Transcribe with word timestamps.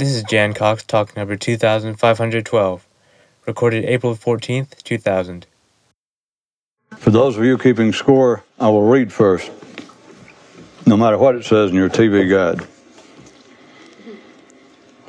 This 0.00 0.16
is 0.16 0.22
Jan 0.22 0.54
Cox 0.54 0.82
talk 0.82 1.14
number 1.14 1.36
2512, 1.36 2.88
recorded 3.44 3.84
April 3.84 4.16
14th, 4.16 4.82
2000. 4.82 5.46
For 6.96 7.10
those 7.10 7.36
of 7.36 7.44
you 7.44 7.58
keeping 7.58 7.92
score, 7.92 8.42
I 8.58 8.70
will 8.70 8.88
read 8.88 9.12
first, 9.12 9.50
no 10.86 10.96
matter 10.96 11.18
what 11.18 11.34
it 11.34 11.44
says 11.44 11.68
in 11.68 11.76
your 11.76 11.90
TV 11.90 12.30
guide. 12.30 12.66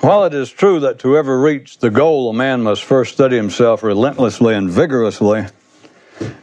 While 0.02 0.26
it 0.26 0.34
is 0.34 0.52
true 0.52 0.82
that 0.82 1.00
to 1.00 1.16
ever 1.16 1.40
reach 1.40 1.78
the 1.78 1.90
goal, 1.90 2.30
a 2.30 2.34
man 2.34 2.62
must 2.62 2.84
first 2.84 3.14
study 3.14 3.38
himself 3.38 3.84
relentlessly 3.84 4.56
and 4.56 4.70
vigorously, 4.70 5.46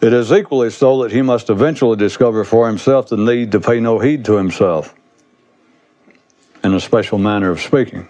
it 0.01 0.15
is 0.15 0.33
equally 0.33 0.71
so 0.71 1.03
that 1.03 1.13
he 1.13 1.21
must 1.21 1.51
eventually 1.51 1.99
discover 1.99 2.45
for 2.45 2.67
himself 2.67 3.11
the 3.11 3.19
need 3.19 3.53
to 3.53 3.61
pay 3.61 3.79
no 3.79 3.99
heed 3.99 4.25
to 4.25 4.39
himself, 4.39 4.95
in 6.65 6.73
a 6.73 6.81
special 6.81 7.19
manner 7.19 7.51
of 7.51 7.61
speaking. 7.61 8.09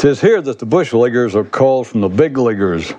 Tis 0.00 0.18
here 0.18 0.40
that 0.40 0.58
the 0.58 0.64
bush 0.64 0.94
leaguers 0.94 1.36
are 1.36 1.44
called 1.44 1.86
from 1.86 2.00
the 2.00 2.08
big 2.08 2.38
leaguers. 2.38 2.94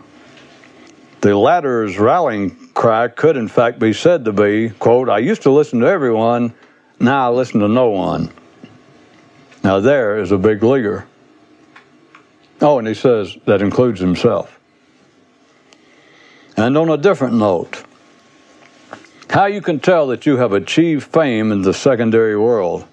The 1.21 1.35
latter's 1.35 1.97
rallying 1.97 2.51
cry 2.75 3.07
could, 3.07 3.37
in 3.37 3.47
fact, 3.47 3.79
be 3.79 3.91
said 3.91 4.23
to 4.25 4.31
be, 4.31 4.69
quote, 4.69 5.09
I 5.09 5.17
used 5.17 5.41
to 5.41 5.49
listen 5.49 5.79
to 5.79 5.87
everyone, 5.87 6.53
now 6.99 7.31
I 7.31 7.33
listen 7.33 7.59
to 7.61 7.67
no 7.67 7.89
one. 7.89 8.31
Now 9.63 9.79
there 9.79 10.19
is 10.19 10.31
a 10.31 10.37
big 10.37 10.61
leaguer. 10.61 11.07
Oh, 12.61 12.77
and 12.77 12.87
he 12.87 12.93
says 12.93 13.35
that 13.45 13.63
includes 13.63 13.99
himself. 13.99 14.59
And 16.55 16.77
on 16.77 16.87
a 16.87 16.97
different 16.97 17.33
note, 17.33 17.83
how 19.27 19.47
you 19.47 19.61
can 19.61 19.79
tell 19.79 20.05
that 20.09 20.27
you 20.27 20.37
have 20.37 20.53
achieved 20.53 21.11
fame 21.11 21.51
in 21.51 21.63
the 21.63 21.73
secondary 21.73 22.37
world. 22.37 22.85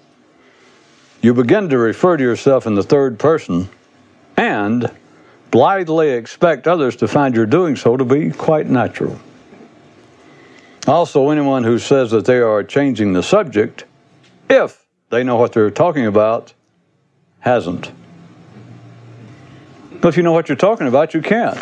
You 1.21 1.35
begin 1.35 1.69
to 1.69 1.77
refer 1.77 2.17
to 2.17 2.23
yourself 2.23 2.65
in 2.65 2.73
the 2.73 2.81
third 2.81 3.19
person 3.19 3.69
and 4.39 4.89
blithely 5.51 6.11
expect 6.11 6.65
others 6.65 6.95
to 6.95 7.07
find 7.07 7.35
your 7.35 7.45
doing 7.45 7.75
so 7.75 7.97
to 7.97 8.05
be 8.05 8.31
quite 8.31 8.67
natural. 8.67 9.19
Also, 10.87 11.29
anyone 11.29 11.65
who 11.65 11.77
says 11.77 12.11
that 12.11 12.23
they 12.23 12.37
are 12.37 12.63
changing 12.63 13.11
the 13.11 13.21
subject, 13.21 13.83
if 14.49 14.85
they 15.09 15.23
know 15.23 15.35
what 15.35 15.51
they're 15.51 15.69
talking 15.69 16.05
about, 16.05 16.53
hasn't. 17.41 17.91
But 19.99 20.07
if 20.07 20.17
you 20.17 20.23
know 20.23 20.31
what 20.31 20.47
you're 20.47 20.55
talking 20.55 20.87
about, 20.87 21.13
you 21.13 21.21
can't. 21.21 21.59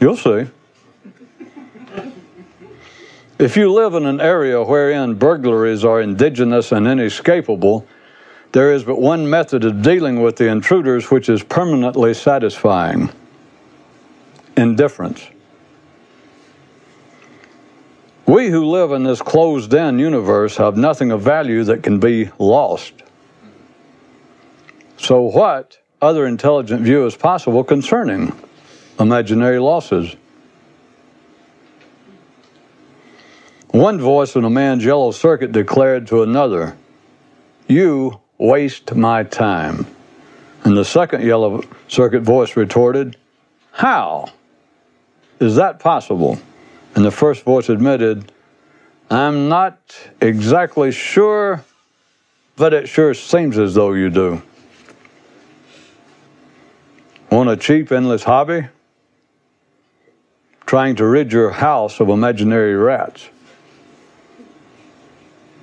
You'll 0.00 0.16
see. 0.16 0.46
If 3.40 3.56
you 3.56 3.72
live 3.72 3.94
in 3.94 4.06
an 4.06 4.20
area 4.20 4.62
wherein 4.62 5.14
burglaries 5.14 5.84
are 5.84 6.00
indigenous 6.00 6.70
and 6.70 6.86
inescapable, 6.86 7.86
there 8.58 8.72
is 8.72 8.82
but 8.82 9.00
one 9.00 9.30
method 9.30 9.64
of 9.64 9.82
dealing 9.82 10.20
with 10.20 10.34
the 10.34 10.48
intruders 10.48 11.12
which 11.12 11.28
is 11.28 11.44
permanently 11.44 12.12
satisfying 12.12 13.08
indifference. 14.56 15.24
We 18.26 18.50
who 18.50 18.64
live 18.64 18.90
in 18.90 19.04
this 19.04 19.22
closed 19.22 19.72
in 19.72 20.00
universe 20.00 20.56
have 20.56 20.76
nothing 20.76 21.12
of 21.12 21.22
value 21.22 21.62
that 21.62 21.84
can 21.84 22.00
be 22.00 22.30
lost. 22.40 22.94
So, 24.96 25.20
what 25.20 25.78
other 26.02 26.26
intelligent 26.26 26.82
view 26.82 27.06
is 27.06 27.14
possible 27.14 27.62
concerning 27.62 28.36
imaginary 28.98 29.60
losses? 29.60 30.16
One 33.68 34.00
voice 34.00 34.34
in 34.34 34.44
a 34.44 34.50
man's 34.50 34.84
yellow 34.84 35.12
circuit 35.12 35.52
declared 35.52 36.08
to 36.08 36.24
another, 36.24 36.76
You 37.68 38.18
waste 38.38 38.94
my 38.94 39.24
time. 39.24 39.86
And 40.64 40.76
the 40.76 40.84
second 40.84 41.22
yellow 41.24 41.62
circuit 41.88 42.20
voice 42.20 42.56
retorted, 42.56 43.16
How 43.72 44.30
is 45.40 45.56
that 45.56 45.80
possible? 45.80 46.38
And 46.94 47.04
the 47.04 47.10
first 47.10 47.44
voice 47.44 47.68
admitted, 47.68 48.32
I'm 49.10 49.48
not 49.48 49.78
exactly 50.20 50.92
sure, 50.92 51.64
but 52.56 52.74
it 52.74 52.88
sure 52.88 53.14
seems 53.14 53.58
as 53.58 53.74
though 53.74 53.92
you 53.92 54.10
do. 54.10 54.42
Want 57.30 57.50
a 57.50 57.56
cheap, 57.56 57.92
endless 57.92 58.24
hobby? 58.24 58.66
Trying 60.66 60.96
to 60.96 61.06
rid 61.06 61.32
your 61.32 61.50
house 61.50 62.00
of 62.00 62.08
imaginary 62.08 62.74
rats. 62.74 63.28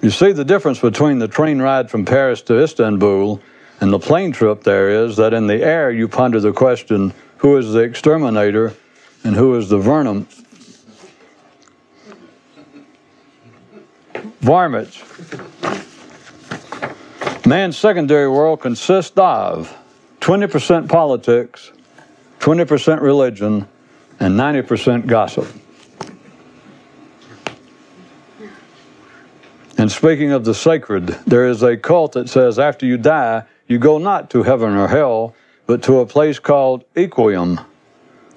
You 0.06 0.12
see, 0.12 0.34
the 0.34 0.46
difference 0.46 0.78
between 0.78 1.18
the 1.18 1.28
train 1.28 1.60
ride 1.60 1.90
from 1.90 2.06
Paris 2.06 2.44
to 2.44 2.62
Istanbul 2.62 3.42
and 3.82 3.92
the 3.92 3.98
plane 3.98 4.32
trip 4.32 4.62
there 4.62 5.04
is 5.04 5.18
that 5.18 5.34
in 5.34 5.48
the 5.48 5.64
air 5.64 5.90
you 5.90 6.08
ponder 6.08 6.40
the 6.40 6.54
question 6.54 7.12
who 7.38 7.58
is 7.58 7.74
the 7.74 7.80
exterminator 7.80 8.76
and 9.24 9.36
who 9.36 9.56
is 9.56 9.68
the 9.68 9.80
venom? 9.80 10.28
Varmints. 14.42 15.02
Man's 17.48 17.76
secondary 17.76 18.30
world 18.30 18.62
consists 18.62 19.18
of 19.18 19.76
20% 20.22 20.88
politics, 20.88 21.72
20% 22.42 23.02
religion, 23.02 23.68
and 24.20 24.40
90% 24.40 25.08
gossip. 25.08 25.48
And 29.86 29.92
speaking 29.92 30.32
of 30.32 30.46
the 30.46 30.56
sacred, 30.56 31.10
there 31.28 31.46
is 31.46 31.62
a 31.62 31.78
cult 31.78 32.14
that 32.14 32.28
says 32.28 32.58
after 32.58 32.88
you 32.88 32.98
die, 32.98 33.44
you 33.68 33.78
go 33.78 34.00
not 34.00 34.32
to 34.32 34.42
heaven 34.42 34.74
or 34.76 34.88
hell, 34.88 35.36
but 35.68 35.84
to 35.84 36.00
a 36.00 36.08
place 36.08 36.40
called 36.40 36.84
Equium, 36.96 37.64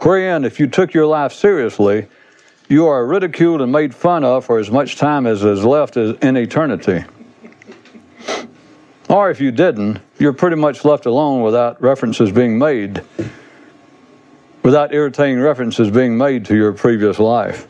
wherein, 0.01 0.45
if 0.45 0.61
you 0.61 0.67
took 0.67 0.93
your 0.93 1.07
life 1.07 1.33
seriously, 1.33 2.07
you 2.69 2.87
are 2.87 3.07
ridiculed 3.07 3.63
and 3.63 3.73
made 3.73 3.95
fun 3.95 4.25
of 4.25 4.45
for 4.45 4.59
as 4.59 4.71
much 4.71 4.97
time 4.97 5.27
as 5.27 5.43
is 5.43 5.65
left 5.65 5.97
in 5.97 6.37
eternity. 6.37 7.03
Or 9.09 9.31
if 9.31 9.41
you 9.41 9.51
didn't, 9.51 10.01
you're 10.19 10.35
pretty 10.35 10.57
much 10.57 10.85
left 10.85 11.07
alone 11.07 11.41
without 11.41 11.81
references 11.81 12.31
being 12.31 12.59
made, 12.59 13.03
without 14.63 14.93
irritating 14.93 15.41
references 15.41 15.91
being 15.91 16.19
made 16.19 16.45
to 16.45 16.55
your 16.55 16.75
previous 16.75 17.19
life. 17.19 17.67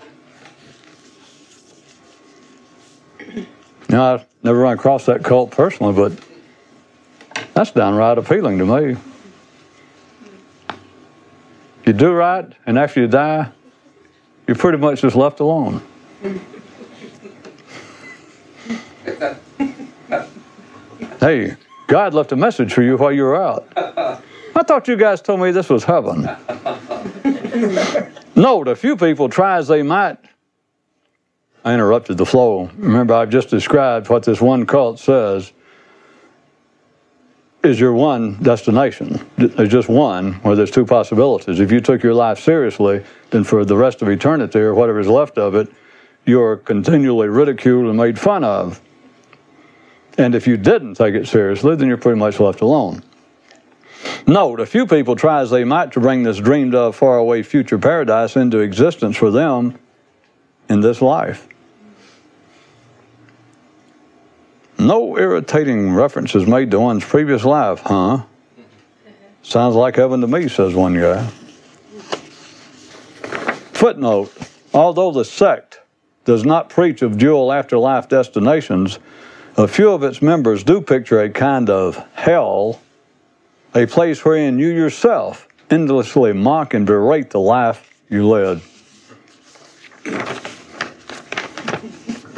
Now, 3.88 4.14
I've 4.14 4.26
never 4.42 4.58
run 4.58 4.74
across 4.74 5.06
that 5.06 5.24
cult 5.24 5.50
personally, 5.50 5.94
but 5.94 6.12
that's 7.54 7.70
downright 7.70 8.18
appealing 8.18 8.58
to 8.58 8.66
me. 8.66 8.96
You 11.86 11.92
do 11.94 12.12
right, 12.12 12.44
and 12.66 12.78
after 12.78 13.00
you 13.00 13.08
die, 13.08 13.50
you're 14.46 14.56
pretty 14.56 14.76
much 14.76 15.00
just 15.00 15.16
left 15.16 15.40
alone. 15.40 15.80
hey, 21.20 21.56
God 21.86 22.12
left 22.12 22.32
a 22.32 22.36
message 22.36 22.74
for 22.74 22.82
you 22.82 22.98
while 22.98 23.12
you 23.12 23.22
were 23.22 23.42
out. 23.42 23.66
I 24.54 24.62
thought 24.64 24.86
you 24.86 24.96
guys 24.96 25.22
told 25.22 25.40
me 25.40 25.50
this 25.50 25.70
was 25.70 25.84
heaven. 25.84 26.24
Note, 28.36 28.68
a 28.68 28.76
few 28.76 28.96
people 28.96 29.30
try 29.30 29.56
as 29.56 29.68
they 29.68 29.82
might 29.82 30.18
I 31.64 31.74
interrupted 31.74 32.16
the 32.18 32.26
flow. 32.26 32.70
Remember, 32.76 33.14
I've 33.14 33.30
just 33.30 33.50
described 33.50 34.08
what 34.08 34.22
this 34.22 34.40
one 34.40 34.66
cult 34.66 34.98
says 34.98 35.52
is 37.62 37.80
your 37.80 37.92
one 37.92 38.40
destination. 38.42 39.28
There's 39.36 39.68
just 39.68 39.88
one 39.88 40.34
where 40.34 40.54
there's 40.54 40.70
two 40.70 40.86
possibilities. 40.86 41.60
If 41.60 41.72
you 41.72 41.80
took 41.80 42.02
your 42.02 42.14
life 42.14 42.38
seriously, 42.38 43.04
then 43.30 43.44
for 43.44 43.64
the 43.64 43.76
rest 43.76 44.00
of 44.00 44.08
eternity 44.08 44.60
or 44.60 44.74
whatever 44.74 45.00
is 45.00 45.08
left 45.08 45.38
of 45.38 45.54
it, 45.54 45.68
you're 46.24 46.56
continually 46.56 47.28
ridiculed 47.28 47.86
and 47.86 47.96
made 47.96 48.18
fun 48.18 48.44
of. 48.44 48.80
And 50.16 50.34
if 50.34 50.46
you 50.46 50.56
didn't 50.56 50.94
take 50.94 51.14
it 51.14 51.26
seriously, 51.26 51.74
then 51.76 51.88
you're 51.88 51.96
pretty 51.96 52.18
much 52.18 52.38
left 52.38 52.60
alone. 52.60 53.02
Note, 54.26 54.60
a 54.60 54.66
few 54.66 54.86
people 54.86 55.16
try 55.16 55.40
as 55.40 55.50
they 55.50 55.64
might 55.64 55.92
to 55.92 56.00
bring 56.00 56.22
this 56.22 56.38
dreamed 56.38 56.74
of 56.74 56.94
faraway 56.94 57.42
future 57.42 57.78
paradise 57.78 58.36
into 58.36 58.58
existence 58.58 59.16
for 59.16 59.30
them 59.30 59.78
in 60.68 60.80
this 60.80 61.00
life. 61.00 61.48
No 64.78 65.18
irritating 65.18 65.92
references 65.92 66.46
made 66.46 66.70
to 66.70 66.80
one's 66.80 67.04
previous 67.04 67.44
life, 67.44 67.80
huh? 67.80 68.22
Sounds 69.42 69.74
like 69.74 69.96
heaven 69.96 70.20
to 70.20 70.26
me, 70.26 70.48
says 70.48 70.74
one 70.74 70.94
guy. 70.94 71.26
Footnote 73.72 74.32
Although 74.74 75.12
the 75.12 75.24
sect 75.24 75.80
does 76.24 76.44
not 76.44 76.68
preach 76.68 77.02
of 77.02 77.16
dual 77.16 77.52
afterlife 77.52 78.08
destinations, 78.08 78.98
a 79.56 79.66
few 79.66 79.90
of 79.90 80.02
its 80.02 80.20
members 80.20 80.62
do 80.62 80.80
picture 80.80 81.20
a 81.20 81.30
kind 81.30 81.70
of 81.70 81.96
hell, 82.12 82.80
a 83.74 83.86
place 83.86 84.24
wherein 84.24 84.58
you 84.58 84.68
yourself 84.68 85.48
endlessly 85.70 86.32
mock 86.32 86.74
and 86.74 86.86
berate 86.86 87.30
the 87.30 87.40
life 87.40 88.00
you 88.08 88.28
led. 88.28 88.60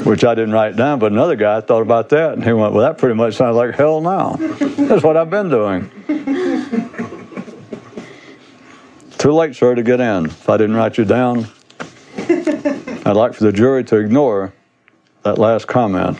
Which 0.04 0.24
I 0.24 0.34
didn't 0.34 0.52
write 0.52 0.76
down, 0.76 0.98
but 0.98 1.12
another 1.12 1.36
guy 1.36 1.60
thought 1.60 1.82
about 1.82 2.08
that 2.10 2.34
and 2.34 2.44
he 2.44 2.52
went, 2.52 2.72
Well, 2.72 2.86
that 2.86 2.98
pretty 2.98 3.14
much 3.14 3.36
sounds 3.36 3.56
like 3.56 3.74
hell 3.74 4.00
now. 4.00 4.36
That's 4.36 5.02
what 5.02 5.16
I've 5.16 5.30
been 5.30 5.48
doing. 5.48 5.90
Too 9.18 9.32
late, 9.32 9.54
sir, 9.54 9.74
to 9.74 9.82
get 9.82 10.00
in. 10.00 10.26
If 10.26 10.48
I 10.48 10.56
didn't 10.56 10.76
write 10.76 10.96
you 10.96 11.04
down, 11.04 11.46
I'd 12.16 13.16
like 13.16 13.34
for 13.34 13.44
the 13.44 13.52
jury 13.52 13.84
to 13.84 13.96
ignore 13.96 14.52
that 15.24 15.38
last 15.38 15.66
comment. 15.66 16.18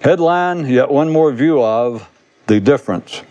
Headline 0.00 0.66
Yet 0.66 0.90
one 0.90 1.10
more 1.10 1.32
view 1.32 1.62
of 1.62 2.08
the 2.46 2.60
difference. 2.60 3.22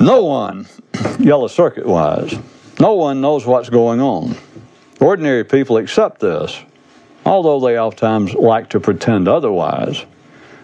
No 0.00 0.24
one, 0.24 0.66
yellow 1.18 1.48
circuit 1.48 1.86
wise, 1.86 2.34
no 2.80 2.94
one 2.94 3.20
knows 3.20 3.44
what's 3.44 3.68
going 3.68 4.00
on. 4.00 4.36
Ordinary 5.00 5.44
people 5.44 5.76
accept 5.76 6.20
this, 6.20 6.58
although 7.24 7.60
they 7.60 7.78
oftentimes 7.78 8.34
like 8.34 8.70
to 8.70 8.80
pretend 8.80 9.28
otherwise. 9.28 10.04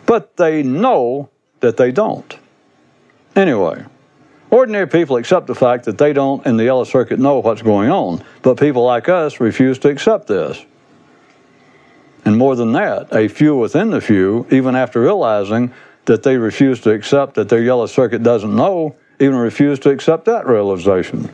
But 0.06 0.36
they 0.36 0.62
know 0.62 1.30
that 1.60 1.76
they 1.76 1.92
don't. 1.92 2.36
Anyway, 3.36 3.84
ordinary 4.50 4.88
people 4.88 5.16
accept 5.16 5.46
the 5.46 5.54
fact 5.54 5.84
that 5.84 5.98
they 5.98 6.12
don't 6.12 6.44
in 6.46 6.56
the 6.56 6.64
yellow 6.64 6.84
circuit 6.84 7.18
know 7.18 7.38
what's 7.38 7.62
going 7.62 7.90
on, 7.90 8.24
but 8.42 8.58
people 8.58 8.84
like 8.84 9.08
us 9.08 9.40
refuse 9.40 9.78
to 9.80 9.88
accept 9.88 10.26
this. 10.26 10.64
And 12.24 12.36
more 12.36 12.56
than 12.56 12.72
that, 12.72 13.14
a 13.14 13.28
few 13.28 13.56
within 13.56 13.90
the 13.90 14.00
few, 14.00 14.46
even 14.50 14.76
after 14.76 15.00
realizing 15.00 15.72
that 16.04 16.22
they 16.22 16.36
refuse 16.36 16.80
to 16.80 16.90
accept 16.90 17.34
that 17.34 17.48
their 17.48 17.62
yellow 17.62 17.86
circuit 17.86 18.22
doesn't 18.22 18.54
know, 18.54 18.96
even 19.18 19.36
refuse 19.36 19.78
to 19.80 19.90
accept 19.90 20.24
that 20.24 20.46
realization. 20.46 21.32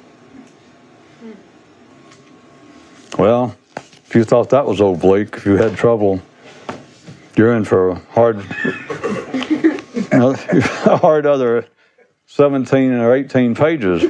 Well, 3.18 3.56
if 3.76 4.14
you 4.14 4.24
thought 4.24 4.50
that 4.50 4.66
was 4.66 4.80
old 4.80 5.00
Blake, 5.00 5.34
if 5.36 5.46
you 5.46 5.56
had 5.56 5.74
trouble, 5.74 6.20
you're 7.34 7.56
in 7.56 7.64
for 7.64 7.90
a 7.90 7.94
hard, 8.10 8.36
a 10.12 10.96
hard 10.98 11.24
other 11.24 11.66
17 12.26 12.92
or 12.92 13.14
18 13.14 13.54
pages. 13.54 14.04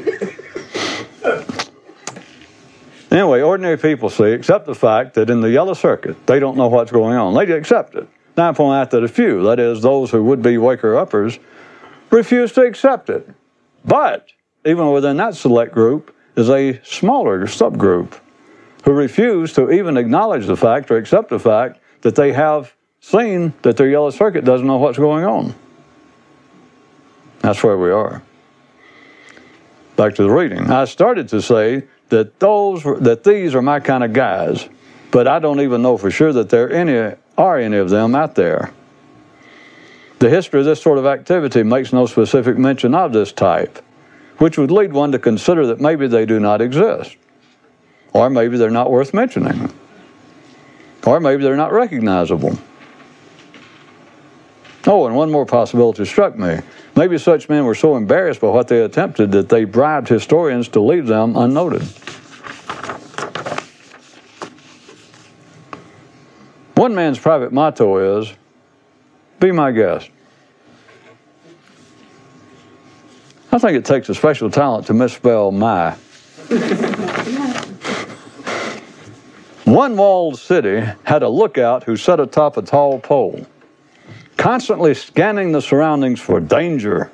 Anyway, 3.12 3.40
ordinary 3.40 3.78
people 3.78 4.10
see, 4.10 4.32
accept 4.32 4.66
the 4.66 4.74
fact 4.74 5.14
that 5.14 5.30
in 5.30 5.40
the 5.40 5.50
yellow 5.50 5.74
circuit, 5.74 6.26
they 6.26 6.40
don't 6.40 6.56
know 6.56 6.66
what's 6.66 6.90
going 6.90 7.16
on. 7.16 7.32
They 7.32 7.52
accept 7.52 7.94
it. 7.94 8.08
Now 8.36 8.50
I 8.50 8.52
point 8.52 8.76
out 8.76 8.90
that 8.90 9.04
a 9.04 9.08
few, 9.08 9.44
that 9.44 9.60
is, 9.60 9.82
those 9.82 10.10
who 10.10 10.24
would 10.24 10.42
be 10.42 10.58
waker 10.58 10.96
uppers, 10.96 11.38
refuse 12.10 12.52
to 12.52 12.62
accept 12.62 13.08
it. 13.08 13.28
But 13.84 14.26
even 14.64 14.90
within 14.90 15.16
that 15.18 15.36
select 15.36 15.72
group 15.72 16.14
is 16.34 16.50
a 16.50 16.80
smaller 16.82 17.46
subgroup 17.46 18.18
who 18.86 18.92
refuse 18.92 19.52
to 19.52 19.70
even 19.70 19.96
acknowledge 19.96 20.46
the 20.46 20.56
fact 20.56 20.90
or 20.90 20.96
accept 20.96 21.28
the 21.28 21.40
fact 21.40 21.80
that 22.02 22.14
they 22.14 22.32
have 22.32 22.72
seen 23.00 23.52
that 23.62 23.76
their 23.76 23.88
yellow 23.88 24.10
circuit 24.10 24.44
doesn't 24.44 24.66
know 24.66 24.76
what's 24.76 24.96
going 24.96 25.24
on. 25.24 25.52
That's 27.40 27.62
where 27.64 27.76
we 27.76 27.90
are. 27.90 28.22
Back 29.96 30.14
to 30.14 30.22
the 30.22 30.30
reading. 30.30 30.70
I 30.70 30.84
started 30.84 31.28
to 31.30 31.42
say 31.42 31.84
that 32.10 32.38
those 32.38 32.84
that 32.84 33.24
these 33.24 33.56
are 33.56 33.62
my 33.62 33.80
kind 33.80 34.04
of 34.04 34.12
guys, 34.12 34.68
but 35.10 35.26
I 35.26 35.40
don't 35.40 35.60
even 35.60 35.82
know 35.82 35.96
for 35.96 36.10
sure 36.10 36.32
that 36.32 36.48
there 36.48 36.70
any 36.70 37.16
are 37.36 37.58
any 37.58 37.78
of 37.78 37.90
them 37.90 38.14
out 38.14 38.36
there. 38.36 38.72
The 40.20 40.30
history 40.30 40.60
of 40.60 40.66
this 40.66 40.80
sort 40.80 40.98
of 40.98 41.06
activity 41.06 41.64
makes 41.64 41.92
no 41.92 42.06
specific 42.06 42.56
mention 42.56 42.94
of 42.94 43.12
this 43.12 43.32
type, 43.32 43.84
which 44.38 44.58
would 44.58 44.70
lead 44.70 44.92
one 44.92 45.10
to 45.12 45.18
consider 45.18 45.66
that 45.66 45.80
maybe 45.80 46.06
they 46.06 46.24
do 46.24 46.38
not 46.38 46.60
exist, 46.60 47.16
or 48.16 48.30
maybe 48.30 48.56
they're 48.56 48.70
not 48.70 48.90
worth 48.90 49.12
mentioning, 49.12 49.70
or 51.04 51.20
maybe 51.20 51.42
they're 51.42 51.54
not 51.54 51.70
recognizable. 51.70 52.58
Oh, 54.86 55.06
and 55.06 55.14
one 55.14 55.30
more 55.30 55.44
possibility 55.44 56.06
struck 56.06 56.38
me. 56.38 56.60
Maybe 56.94 57.18
such 57.18 57.50
men 57.50 57.66
were 57.66 57.74
so 57.74 57.94
embarrassed 57.94 58.40
by 58.40 58.48
what 58.48 58.68
they 58.68 58.80
attempted 58.80 59.32
that 59.32 59.50
they 59.50 59.64
bribed 59.64 60.08
historians 60.08 60.68
to 60.68 60.80
leave 60.80 61.06
them 61.06 61.36
unnoted. 61.36 61.82
One 66.74 66.94
man's 66.94 67.18
private 67.18 67.52
motto 67.52 68.20
is 68.20 68.32
be 69.40 69.52
my 69.52 69.72
guest. 69.72 70.08
I 73.52 73.58
think 73.58 73.72
it 73.72 73.84
takes 73.84 74.08
a 74.08 74.14
special 74.14 74.50
talent 74.50 74.86
to 74.86 74.94
misspell 74.94 75.52
my. 75.52 75.96
One 79.76 79.98
walled 79.98 80.38
city 80.38 80.80
had 81.04 81.22
a 81.22 81.28
lookout 81.28 81.84
who 81.84 81.96
sat 81.98 82.18
atop 82.18 82.56
a 82.56 82.62
tall 82.62 82.98
pole 82.98 83.44
constantly 84.38 84.94
scanning 84.94 85.52
the 85.52 85.60
surroundings 85.60 86.18
for 86.18 86.40
danger. 86.40 87.10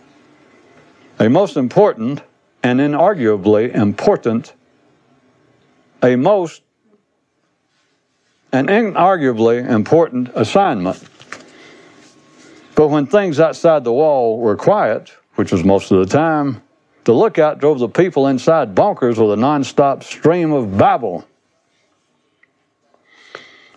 A 1.18 1.28
most 1.28 1.56
important 1.56 2.22
and 2.62 2.78
inarguably 2.78 3.74
important, 3.74 4.52
a 6.04 6.14
most 6.14 6.62
and 8.52 8.68
inarguably 8.68 9.68
important 9.68 10.30
assignment. 10.36 11.02
But 12.76 12.90
when 12.90 13.06
things 13.06 13.40
outside 13.40 13.82
the 13.82 13.92
wall 13.92 14.38
were 14.38 14.54
quiet, 14.54 15.12
which 15.34 15.50
was 15.50 15.64
most 15.64 15.90
of 15.90 15.98
the 15.98 16.06
time, 16.06 16.62
the 17.06 17.12
lookout 17.12 17.58
drove 17.58 17.80
the 17.80 17.88
people 17.88 18.28
inside 18.28 18.72
bonkers 18.76 19.18
with 19.18 19.36
a 19.36 19.42
nonstop 19.42 20.04
stream 20.04 20.52
of 20.52 20.78
babble. 20.78 21.26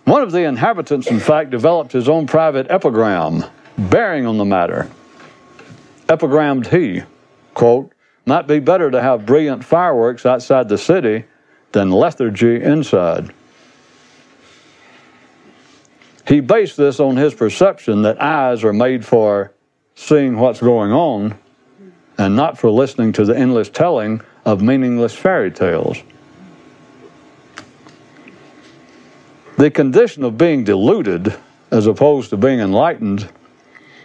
One 0.06 0.22
of 0.22 0.30
the 0.30 0.44
inhabitants, 0.44 1.08
in 1.08 1.18
fact, 1.18 1.50
developed 1.50 1.90
his 1.90 2.08
own 2.08 2.28
private 2.28 2.70
epigram 2.70 3.44
bearing 3.76 4.24
on 4.24 4.38
the 4.38 4.44
matter. 4.44 4.88
Epigrammed 6.08 6.68
he, 6.68 7.02
quote, 7.54 7.90
might 8.24 8.46
be 8.46 8.60
better 8.60 8.88
to 8.88 9.02
have 9.02 9.26
brilliant 9.26 9.64
fireworks 9.64 10.24
outside 10.24 10.68
the 10.68 10.78
city 10.78 11.24
than 11.72 11.90
lethargy 11.90 12.62
inside. 12.62 13.34
He 16.28 16.38
based 16.38 16.76
this 16.76 17.00
on 17.00 17.16
his 17.16 17.34
perception 17.34 18.02
that 18.02 18.22
eyes 18.22 18.62
are 18.62 18.72
made 18.72 19.04
for 19.04 19.52
seeing 19.96 20.38
what's 20.38 20.60
going 20.60 20.92
on 20.92 21.36
and 22.16 22.36
not 22.36 22.58
for 22.58 22.70
listening 22.70 23.12
to 23.14 23.24
the 23.24 23.36
endless 23.36 23.68
telling 23.68 24.20
of 24.44 24.62
meaningless 24.62 25.14
fairy 25.14 25.50
tales. 25.50 25.98
The 29.56 29.70
condition 29.70 30.22
of 30.22 30.36
being 30.36 30.64
deluded, 30.64 31.34
as 31.70 31.86
opposed 31.86 32.30
to 32.30 32.36
being 32.36 32.60
enlightened, 32.60 33.28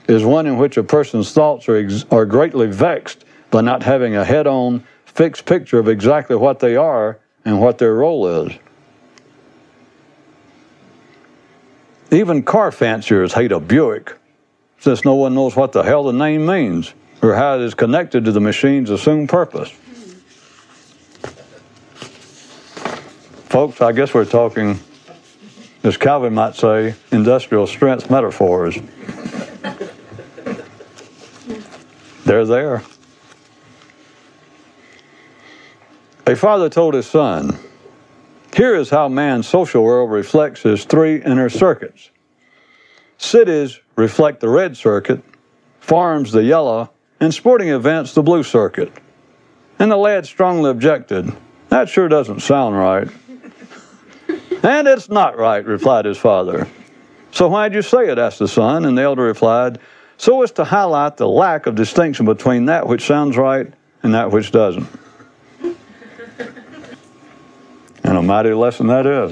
is 0.08 0.24
one 0.24 0.48
in 0.48 0.58
which 0.58 0.78
a 0.78 0.84
person's 0.84 1.34
thoughts 1.34 1.68
are, 1.68 1.76
ex- 1.76 2.06
are 2.10 2.26
greatly 2.26 2.68
vexed 2.68 3.26
by 3.50 3.60
not 3.60 3.84
having 3.84 4.16
a 4.16 4.24
head 4.24 4.48
on, 4.48 4.86
fixed 5.06 5.46
picture 5.46 5.78
of 5.78 5.90
exactly 5.90 6.38
what 6.38 6.60
they 6.60 6.78
are 6.78 7.20
and 7.44 7.60
what 7.60 7.78
their 7.80 7.96
role 7.96 8.46
is. 8.46 8.54
Even 12.12 12.44
car 12.44 12.72
fanciers 12.72 13.34
hate 13.34 13.52
a 13.52 13.60
Buick, 13.60 14.18
since 14.80 15.04
no 15.04 15.16
one 15.16 15.36
knows 15.36 15.56
what 15.56 15.74
the 15.74 15.84
hell 15.84 16.04
the 16.04 16.14
name 16.14 16.46
means 16.46 16.94
or 17.22 17.36
how 17.36 17.56
it 17.56 17.62
is 17.62 17.74
connected 17.74 18.24
to 18.26 18.32
the 18.32 18.40
machine's 18.40 18.90
assumed 18.90 19.28
purpose. 19.28 19.70
Folks, 23.50 23.82
I 23.82 23.92
guess 23.92 24.14
we're 24.14 24.24
talking 24.24 24.80
as 25.84 25.98
Calvin 25.98 26.34
might 26.34 26.56
say, 26.56 26.96
industrial 27.12 27.68
strength 27.68 28.10
metaphors. 28.10 28.78
They're 32.26 32.46
there. 32.46 32.84
A 36.28 36.36
father 36.36 36.70
told 36.70 36.94
his 36.94 37.08
son, 37.08 37.58
Here 38.56 38.76
is 38.76 38.90
how 38.90 39.08
man's 39.08 39.48
social 39.48 39.84
world 39.84 40.12
reflects 40.12 40.62
his 40.62 40.86
three 40.86 41.22
inner 41.22 41.50
circuits. 41.50 42.12
Cities 43.18 43.80
reflect 43.96 44.40
the 44.40 44.50
red 44.50 44.78
circuit, 44.78 45.24
farms 45.80 46.32
the 46.32 46.44
yellow, 46.44 46.92
and 47.20 47.34
sporting 47.34 47.70
events 47.70 48.14
the 48.14 48.24
blue 48.24 48.44
circuit. 48.44 48.94
And 49.80 49.92
the 49.92 49.98
lad 49.98 50.26
strongly 50.26 50.70
objected, 50.70 51.32
That 51.70 51.90
sure 51.90 52.08
doesn't 52.08 52.42
sound 52.42 52.78
right. 52.78 53.08
And 54.64 54.88
it's 54.88 55.10
not 55.10 55.38
right, 55.38 55.66
replied 55.66 56.06
his 56.06 56.18
father. 56.18 56.68
So 57.32 57.48
why'd 57.48 57.74
you 57.74 57.82
say 57.82 58.10
it? 58.10 58.20
asked 58.20 58.40
the 58.40 58.48
son, 58.48 58.86
and 58.86 58.98
the 58.98 59.02
elder 59.02 59.24
replied, 59.24 59.80
So 60.18 60.44
as 60.44 60.52
to 60.54 60.64
highlight 60.64 61.18
the 61.18 61.28
lack 61.28 61.66
of 61.66 61.76
distinction 61.76 62.26
between 62.26 62.66
that 62.66 62.88
which 62.88 63.06
sounds 63.06 63.36
right 63.38 63.72
and 64.04 64.14
that 64.14 64.32
which 64.32 64.52
doesn't. 64.52 64.88
and 68.04 68.18
a 68.18 68.22
mighty 68.22 68.54
lesson 68.54 68.88
that 68.88 69.08
is. 69.08 69.32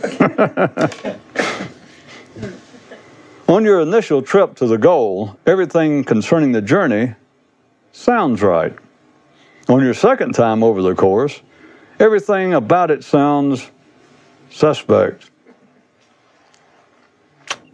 On 3.48 3.64
your 3.64 3.80
initial 3.80 4.22
trip 4.22 4.54
to 4.56 4.66
the 4.66 4.78
goal, 4.78 5.36
everything 5.44 6.04
concerning 6.04 6.52
the 6.52 6.62
journey 6.62 7.14
sounds 7.92 8.42
right. 8.42 8.76
On 9.68 9.82
your 9.82 9.94
second 9.94 10.34
time 10.34 10.62
over 10.62 10.82
the 10.82 10.94
course, 10.94 11.40
everything 11.98 12.54
about 12.54 12.92
it 12.92 13.02
sounds 13.02 13.68
suspect. 14.50 15.30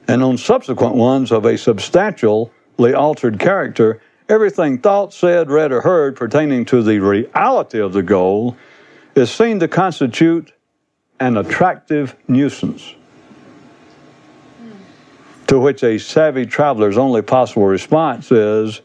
And 0.08 0.22
on 0.22 0.38
subsequent 0.38 0.94
ones 0.94 1.32
of 1.32 1.44
a 1.44 1.58
substantially 1.58 2.94
altered 2.94 3.40
character, 3.40 4.00
everything 4.28 4.78
thought, 4.78 5.12
said, 5.12 5.50
read, 5.50 5.72
or 5.72 5.80
heard 5.80 6.16
pertaining 6.16 6.64
to 6.66 6.82
the 6.82 7.00
reality 7.00 7.80
of 7.80 7.92
the 7.92 8.02
goal 8.02 8.56
is 9.14 9.30
seen 9.30 9.58
to 9.60 9.68
constitute 9.68 10.52
an 11.18 11.36
attractive 11.36 12.14
nuisance. 12.28 12.94
To 15.48 15.58
which 15.58 15.82
a 15.82 15.98
savvy 15.98 16.44
traveler's 16.44 16.98
only 16.98 17.22
possible 17.22 17.66
response 17.66 18.30
is 18.30 18.80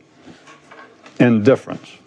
indifference. 1.19 1.98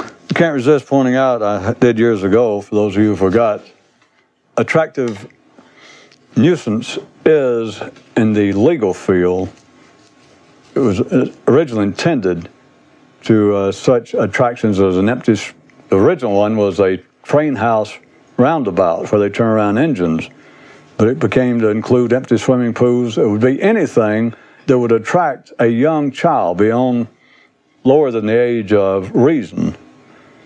I 0.00 0.34
can't 0.34 0.54
resist 0.54 0.86
pointing 0.86 1.14
out, 1.14 1.42
I 1.42 1.74
did 1.74 1.98
years 1.98 2.22
ago, 2.22 2.60
for 2.60 2.74
those 2.74 2.96
of 2.96 3.02
you 3.02 3.10
who 3.10 3.16
forgot, 3.16 3.62
attractive 4.56 5.28
nuisance 6.36 6.98
is 7.24 7.80
in 8.16 8.32
the 8.32 8.52
legal 8.52 8.94
field, 8.94 9.48
it 10.74 10.80
was 10.80 11.00
originally 11.46 11.84
intended 11.84 12.48
to 13.22 13.54
uh, 13.54 13.72
such 13.72 14.14
attractions 14.14 14.80
as 14.80 14.96
an 14.96 15.08
empty, 15.08 15.34
the 15.88 15.96
original 15.96 16.36
one 16.36 16.56
was 16.56 16.80
a 16.80 16.98
train 17.22 17.54
house 17.54 17.96
roundabout 18.36 19.10
where 19.10 19.20
they 19.20 19.30
turn 19.30 19.46
around 19.46 19.78
engines, 19.78 20.28
but 20.96 21.08
it 21.08 21.18
became 21.18 21.60
to 21.60 21.68
include 21.68 22.12
empty 22.12 22.36
swimming 22.36 22.74
pools. 22.74 23.16
It 23.16 23.26
would 23.26 23.40
be 23.40 23.60
anything 23.62 24.34
that 24.66 24.78
would 24.78 24.92
attract 24.92 25.52
a 25.58 25.66
young 25.66 26.10
child 26.10 26.58
beyond 26.58 27.06
lower 27.84 28.10
than 28.10 28.26
the 28.26 28.38
age 28.38 28.72
of 28.72 29.14
reason 29.14 29.76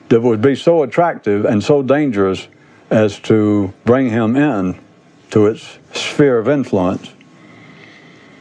that 0.09 0.21
would 0.21 0.41
be 0.41 0.55
so 0.55 0.83
attractive 0.83 1.45
and 1.45 1.63
so 1.63 1.83
dangerous 1.83 2.49
as 2.91 3.19
to 3.21 3.73
bring 3.85 4.11
him 4.11 4.37
in 4.37 4.79
to 5.31 5.47
its 5.47 5.79
sphere 5.93 6.39
of 6.39 6.49
influence. 6.49 7.13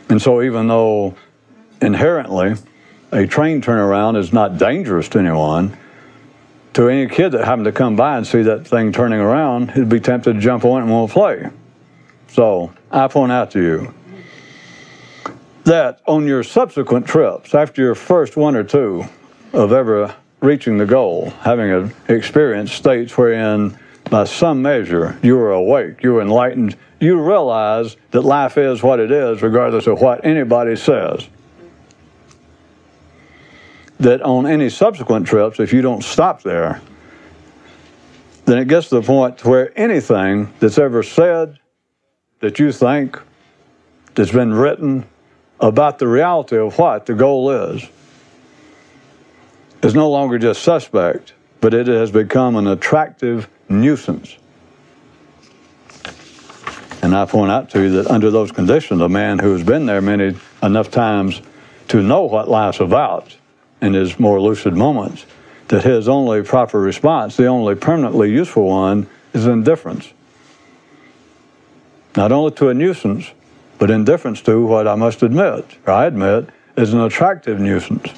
And 0.10 0.22
so, 0.22 0.42
even 0.42 0.68
though 0.68 1.16
inherently 1.82 2.56
a 3.12 3.28
train 3.28 3.62
turnaround 3.62 4.18
is 4.18 4.32
not 4.32 4.58
dangerous 4.58 5.10
to 5.10 5.20
anyone, 5.20 5.78
to 6.74 6.88
any 6.88 7.08
kid 7.10 7.32
that 7.32 7.46
happened 7.46 7.66
to 7.66 7.72
come 7.72 7.96
by 7.96 8.18
and 8.18 8.26
see 8.26 8.44
that 8.44 8.68
thing 8.68 8.92
turning 8.92 9.20
around, 9.20 9.72
he'd 9.72 9.90
be 9.90 10.00
tempted 10.00 10.34
to 10.34 10.40
jump 10.40 10.64
on 10.64 10.80
it 10.80 10.84
and 10.84 10.92
want 10.92 11.10
to 11.10 11.14
play. 11.14 11.50
So, 12.30 12.74
I 12.92 13.08
point 13.08 13.32
out 13.32 13.52
to 13.52 13.62
you 13.62 13.94
that 15.64 16.00
on 16.08 16.26
your 16.26 16.44
subsequent 16.44 17.06
trips, 17.06 17.54
after 17.54 17.82
your 17.82 17.96
first 17.96 18.38
one 18.38 18.56
or 18.56 18.64
two 18.64 19.04
of 19.52 19.74
ever 19.74 20.16
reaching 20.40 20.78
the 20.78 20.86
goal, 20.86 21.32
having 21.42 21.72
an 21.72 21.94
experience 22.08 22.72
states 22.72 23.18
wherein 23.18 23.78
by 24.10 24.24
some 24.24 24.62
measure 24.62 25.18
you 25.22 25.38
are 25.38 25.52
awake, 25.52 26.04
you 26.04 26.18
are 26.18 26.22
enlightened, 26.22 26.76
you 27.00 27.20
realize 27.20 27.98
that 28.12 28.22
life 28.22 28.58
is 28.58 28.82
what 28.82 29.00
it 29.00 29.12
is 29.12 29.42
regardless 29.42 29.88
of 29.88 30.02
what 30.02 30.26
anybody 30.26 30.76
says. 30.76 31.28
That 34.00 34.22
on 34.22 34.46
any 34.46 34.70
subsequent 34.70 35.28
trips, 35.28 35.60
if 35.60 35.74
you 35.74 35.82
don't 35.82 36.04
stop 36.04 36.44
there, 36.44 36.82
then 38.46 38.60
it 38.60 38.68
gets 38.68 38.90
to 38.90 38.96
the 38.96 39.02
point 39.02 39.44
where 39.44 39.78
anything 39.78 40.54
that's 40.60 40.78
ever 40.78 41.04
said 41.04 41.60
that 42.40 42.60
you 42.60 42.72
think 42.72 43.20
that's 44.16 44.32
been 44.32 44.54
written 44.54 45.06
about 45.60 46.00
the 46.00 46.08
reality 46.08 46.58
of 46.58 46.78
what 46.78 47.08
the 47.08 47.14
goal 47.14 47.50
is 47.52 47.84
is 49.84 49.94
no 49.94 50.10
longer 50.10 50.38
just 50.38 50.64
suspect, 50.64 51.34
but 51.62 51.74
it 51.74 51.88
has 51.88 52.12
become 52.12 52.56
an 52.56 52.68
attractive 52.68 53.50
nuisance. 53.70 54.38
And 57.02 57.16
I 57.16 57.26
point 57.26 57.52
out 57.52 57.70
to 57.72 57.84
you 57.84 57.90
that 57.92 58.08
under 58.08 58.32
those 58.32 58.52
conditions, 58.52 59.02
a 59.02 59.10
man 59.10 59.40
who 59.40 59.54
has 59.54 59.64
been 59.64 59.86
there 59.86 60.02
many 60.02 60.36
enough 60.64 60.92
times 60.92 61.42
to 61.90 62.02
know 62.02 62.24
what 62.24 62.50
life's 62.50 62.80
about 62.80 63.36
in 63.82 63.94
his 63.94 64.20
more 64.20 64.42
lucid 64.42 64.76
moments, 64.76 65.26
that 65.68 65.84
his 65.84 66.10
only 66.10 66.42
proper 66.44 66.80
response, 66.80 67.38
the 67.38 67.46
only 67.46 67.76
permanently 67.76 68.32
useful 68.32 68.68
one, 68.68 69.08
is 69.34 69.46
indifference. 69.46 70.12
Not 72.16 72.32
only 72.32 72.52
to 72.54 72.70
a 72.70 72.74
nuisance, 72.74 73.32
but 73.78 73.92
indifference 73.92 74.42
to 74.42 74.66
what 74.66 74.88
I 74.88 74.96
must 74.96 75.22
admit, 75.22 75.66
or 75.86 75.94
I 75.94 76.08
admit, 76.08 76.50
is 76.76 76.94
an 76.94 77.02
attractive 77.02 77.60
nuisance. 77.60 78.10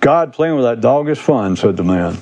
God 0.00 0.32
playing 0.32 0.56
with 0.56 0.64
that 0.64 0.80
dog 0.80 1.08
is 1.08 1.18
fun, 1.18 1.56
said 1.56 1.76
the 1.76 1.84
man. 1.84 2.18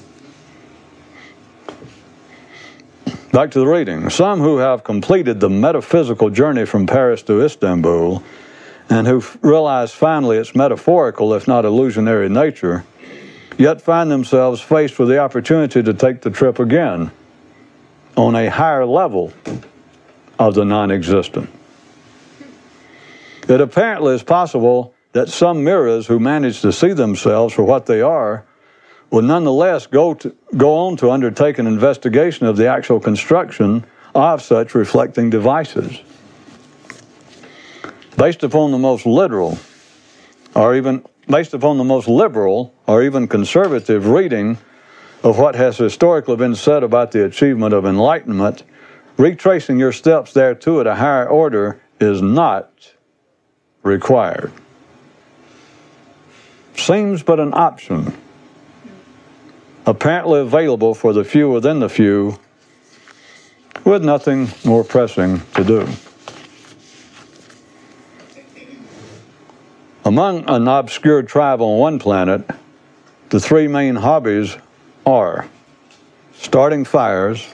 Back 3.33 3.53
to 3.53 3.61
the 3.61 3.67
reading. 3.67 4.11
Some 4.11 4.41
who 4.41 4.59
have 4.59 4.85
completed 4.85 5.41
the 5.41 5.49
metaphysical 5.49 6.29
journey 6.29 6.67
from 6.67 6.87
Paris 6.87 7.23
to 7.23 7.43
Istanbul 7.43 8.23
and 8.91 9.07
who 9.07 9.25
realize 9.41 9.91
finally 9.91 10.37
its 10.37 10.55
metaphorical, 10.55 11.33
if 11.33 11.49
not 11.49 11.65
illusionary, 11.65 12.29
nature, 12.29 12.85
yet 13.57 13.81
find 13.81 14.11
themselves 14.11 14.61
faced 14.61 14.99
with 14.99 15.09
the 15.09 15.19
opportunity 15.19 15.83
to 15.83 15.95
take 15.95 16.21
the 16.21 16.29
trip 16.29 16.59
again 16.59 17.11
on 18.19 18.37
a 18.37 18.51
higher 18.51 18.85
level 18.85 19.33
of 20.39 20.55
the 20.55 20.67
non 20.67 20.91
existent. 20.91 21.49
It 23.49 23.63
apparently 23.63 24.15
is 24.15 24.23
possible 24.23 24.93
that 25.13 25.31
some 25.31 25.65
mirrors 25.65 26.07
who 26.07 26.21
manage 26.21 26.61
to 26.61 26.71
see 26.71 26.93
themselves 26.93 27.55
for 27.55 27.63
what 27.63 27.87
they 27.87 28.03
are 28.03 28.45
will 29.13 29.23
nonetheless 29.23 29.87
go, 29.87 30.15
to, 30.15 30.35
go 30.57 30.75
on 30.75 30.97
to 30.97 31.11
undertake 31.11 31.59
an 31.59 31.67
investigation 31.67 32.47
of 32.47 32.57
the 32.57 32.67
actual 32.67 32.99
construction 32.99 33.85
of 34.15 34.43
such 34.43 34.75
reflecting 34.75 35.29
devices. 35.29 36.01
Based 38.17 38.43
upon 38.43 38.73
the 38.73 38.79
most 38.79 39.05
literal, 39.05 39.59
or 40.55 40.75
even 40.75 41.05
based 41.29 41.53
upon 41.53 41.77
the 41.77 41.85
most 41.85 42.09
liberal 42.09 42.75
or 42.87 43.03
even 43.03 43.29
conservative 43.29 44.09
reading 44.09 44.57
of 45.23 45.39
what 45.39 45.55
has 45.55 45.77
historically 45.77 46.37
been 46.37 46.55
said 46.55 46.83
about 46.83 47.13
the 47.13 47.25
achievement 47.25 47.75
of 47.75 47.85
enlightenment, 47.85 48.63
retracing 49.19 49.79
your 49.79 49.93
steps 49.93 50.33
thereto 50.33 50.81
at 50.81 50.87
a 50.87 50.95
higher 50.95 51.29
order 51.29 51.81
is 52.01 52.23
not 52.23 52.93
required. 53.83 54.53
Seems 56.77 57.23
but 57.23 57.39
an 57.39 57.53
option, 57.53 58.17
apparently 59.87 60.41
available 60.41 60.95
for 60.95 61.13
the 61.13 61.25
few 61.25 61.51
within 61.51 61.81
the 61.81 61.89
few, 61.89 62.39
with 63.85 64.05
nothing 64.05 64.49
more 64.65 64.85
pressing 64.85 65.41
to 65.55 65.65
do. 65.65 65.89
Among 70.05 70.49
an 70.49 70.69
obscure 70.69 71.23
tribe 71.23 71.61
on 71.61 71.79
one 71.79 71.99
planet, 71.99 72.49
the 73.31 73.41
three 73.41 73.69
main 73.69 73.97
hobbies 73.97 74.57
are 75.07 75.49
starting 76.35 76.85
fires, 76.85 77.49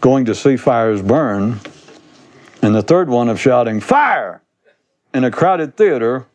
going 0.00 0.26
to 0.26 0.34
see 0.34 0.56
fires 0.56 1.02
burn, 1.02 1.60
and 2.62 2.74
the 2.74 2.82
third 2.82 3.08
one 3.08 3.28
of 3.28 3.40
shouting, 3.40 3.80
Fire! 3.80 4.42
in 5.12 5.24
a 5.24 5.30
crowded 5.30 5.76
theater 5.76 6.26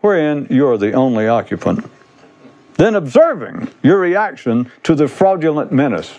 wherein 0.00 0.46
you're 0.48 0.78
the 0.78 0.92
only 0.92 1.28
occupant. 1.28 1.84
Then 2.78 2.94
observing 2.94 3.68
your 3.82 3.98
reaction 3.98 4.70
to 4.84 4.94
the 4.94 5.08
fraudulent 5.08 5.72
menace. 5.72 6.14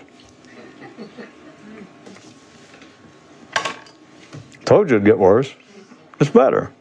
Told 4.65 4.89
you 4.89 4.97
it'd 4.97 5.05
get 5.05 5.17
worse. 5.17 5.55
It's 6.19 6.29
better. 6.29 6.71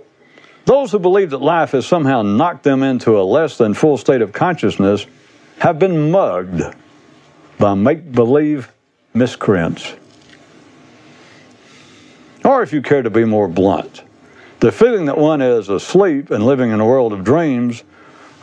Those 0.65 0.91
who 0.91 0.99
believe 0.99 1.31
that 1.31 1.41
life 1.41 1.71
has 1.71 1.87
somehow 1.87 2.23
knocked 2.23 2.65
them 2.65 2.83
into 2.83 3.21
a 3.21 3.23
less 3.23 3.57
than 3.57 3.73
full 3.73 3.97
state 3.97 4.21
of 4.21 4.33
consciousness 4.33 5.07
have 5.61 5.79
been 5.79 6.11
mugged 6.11 6.61
by 7.59 7.75
make 7.75 8.11
believe 8.11 8.73
miscreants. 9.15 9.95
Or 12.45 12.63
if 12.63 12.73
you 12.73 12.83
care 12.83 13.03
to 13.03 13.11
be 13.11 13.25
more 13.25 13.47
blunt, 13.47 14.03
the 14.59 14.73
feeling 14.73 15.07
that 15.07 15.19
one 15.19 15.41
is 15.41 15.69
asleep 15.69 16.33
and 16.33 16.45
living 16.45 16.73
in 16.73 16.81
a 16.81 16.87
world 16.87 17.13
of 17.13 17.23
dreams 17.23 17.85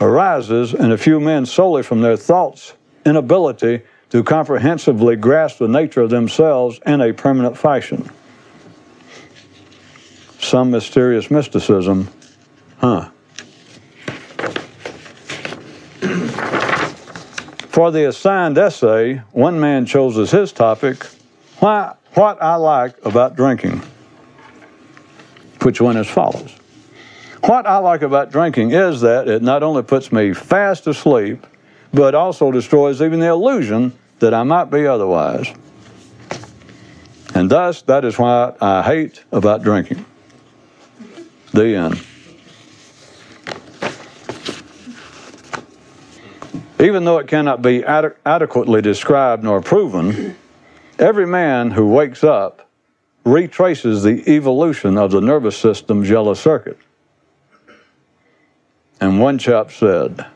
arises 0.00 0.74
in 0.74 0.92
a 0.92 0.98
few 0.98 1.20
men 1.20 1.46
solely 1.46 1.82
from 1.82 2.00
their 2.00 2.16
thoughts' 2.16 2.74
inability 3.04 3.82
to 4.10 4.22
comprehensively 4.22 5.16
grasp 5.16 5.58
the 5.58 5.68
nature 5.68 6.02
of 6.02 6.10
themselves 6.10 6.80
in 6.86 7.00
a 7.00 7.12
permanent 7.12 7.56
fashion. 7.56 8.08
Some 10.38 10.70
mysterious 10.70 11.30
mysticism, 11.30 12.08
huh? 12.78 13.10
For 17.68 17.90
the 17.90 18.08
assigned 18.08 18.56
essay, 18.56 19.22
one 19.32 19.60
man 19.60 19.86
chose 19.86 20.16
as 20.18 20.30
his 20.30 20.52
topic, 20.52 21.04
Why, 21.58 21.94
What 22.14 22.42
I 22.42 22.54
Like 22.54 23.04
About 23.04 23.36
Drinking 23.36 23.82
which 25.66 25.80
went 25.80 25.98
as 25.98 26.06
follows. 26.06 26.54
What 27.46 27.64
I 27.64 27.78
like 27.78 28.02
about 28.02 28.32
drinking 28.32 28.72
is 28.72 29.02
that 29.02 29.28
it 29.28 29.40
not 29.40 29.62
only 29.62 29.84
puts 29.84 30.10
me 30.10 30.32
fast 30.32 30.88
asleep, 30.88 31.46
but 31.94 32.12
also 32.12 32.50
destroys 32.50 33.00
even 33.00 33.20
the 33.20 33.28
illusion 33.28 33.96
that 34.18 34.34
I 34.34 34.42
might 34.42 34.64
be 34.64 34.84
otherwise. 34.84 35.54
And 37.36 37.48
thus, 37.48 37.82
that 37.82 38.04
is 38.04 38.18
what 38.18 38.60
I 38.60 38.82
hate 38.82 39.22
about 39.30 39.62
drinking. 39.62 40.04
The 41.52 41.76
end. 41.76 42.00
Even 46.80 47.04
though 47.04 47.18
it 47.18 47.28
cannot 47.28 47.62
be 47.62 47.84
ad- 47.84 48.16
adequately 48.26 48.82
described 48.82 49.44
nor 49.44 49.60
proven, 49.60 50.36
every 50.98 51.26
man 51.28 51.70
who 51.70 51.86
wakes 51.86 52.24
up 52.24 52.68
retraces 53.24 54.02
the 54.02 54.28
evolution 54.28 54.98
of 54.98 55.12
the 55.12 55.20
nervous 55.20 55.56
system's 55.56 56.10
yellow 56.10 56.34
circuit. 56.34 56.78
And 59.00 59.20
one 59.20 59.38
chap 59.38 59.70
said, 59.70 60.26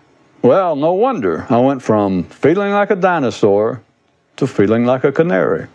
Well, 0.43 0.76
no 0.76 0.93
wonder 0.93 1.47
I 1.49 1.59
went 1.59 1.83
from 1.83 2.25
feeling 2.25 2.73
like 2.73 2.90
a 2.90 2.97
dinosaur 2.97 3.83
to 4.37 4.47
feeling 4.47 4.85
like 4.85 5.05
a 5.05 5.12
canary. 5.12 5.67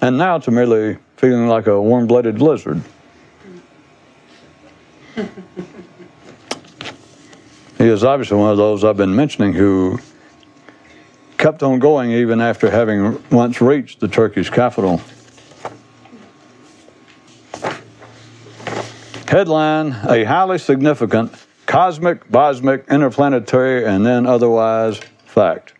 And 0.00 0.18
now 0.18 0.38
to 0.38 0.50
merely 0.50 0.98
feeling 1.16 1.48
like 1.48 1.66
a 1.66 1.80
warm 1.80 2.06
blooded 2.06 2.42
lizard. 2.42 2.82
he 5.16 5.24
is 7.78 8.04
obviously 8.04 8.36
one 8.36 8.50
of 8.50 8.58
those 8.58 8.84
I've 8.84 8.96
been 8.96 9.16
mentioning 9.16 9.52
who 9.52 9.98
kept 11.38 11.62
on 11.62 11.78
going 11.78 12.10
even 12.10 12.40
after 12.40 12.70
having 12.70 13.22
once 13.30 13.60
reached 13.60 14.00
the 14.00 14.08
Turkish 14.08 14.50
capital. 14.50 15.00
Headline 19.28 19.88
A 20.08 20.22
highly 20.22 20.58
significant 20.58 21.32
cosmic, 21.66 22.30
bosmic, 22.30 22.86
interplanetary, 22.88 23.84
and 23.84 24.06
then 24.06 24.24
otherwise 24.24 25.00
fact. 25.24 25.74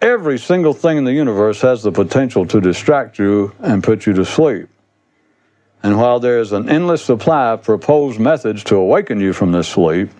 Every 0.00 0.38
single 0.38 0.72
thing 0.72 0.98
in 0.98 1.04
the 1.04 1.12
universe 1.12 1.60
has 1.60 1.84
the 1.84 1.92
potential 1.92 2.44
to 2.46 2.60
distract 2.60 3.20
you 3.20 3.54
and 3.60 3.84
put 3.84 4.06
you 4.06 4.12
to 4.14 4.24
sleep. 4.24 4.68
And 5.84 5.98
while 5.98 6.18
there 6.18 6.40
is 6.40 6.50
an 6.50 6.68
endless 6.68 7.04
supply 7.04 7.50
of 7.50 7.62
proposed 7.62 8.18
methods 8.18 8.64
to 8.64 8.76
awaken 8.76 9.20
you 9.20 9.32
from 9.32 9.52
this 9.52 9.68
sleep, 9.68 10.10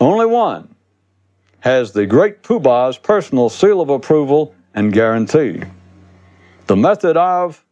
only 0.00 0.26
one 0.26 0.72
has 1.60 1.92
the 1.92 2.06
great 2.06 2.44
Poobah's 2.44 2.98
personal 2.98 3.48
seal 3.48 3.80
of 3.80 3.88
approval 3.88 4.54
and 4.72 4.92
guarantee. 4.92 5.62
The 6.66 6.76
method 6.76 7.16
of 7.16 7.63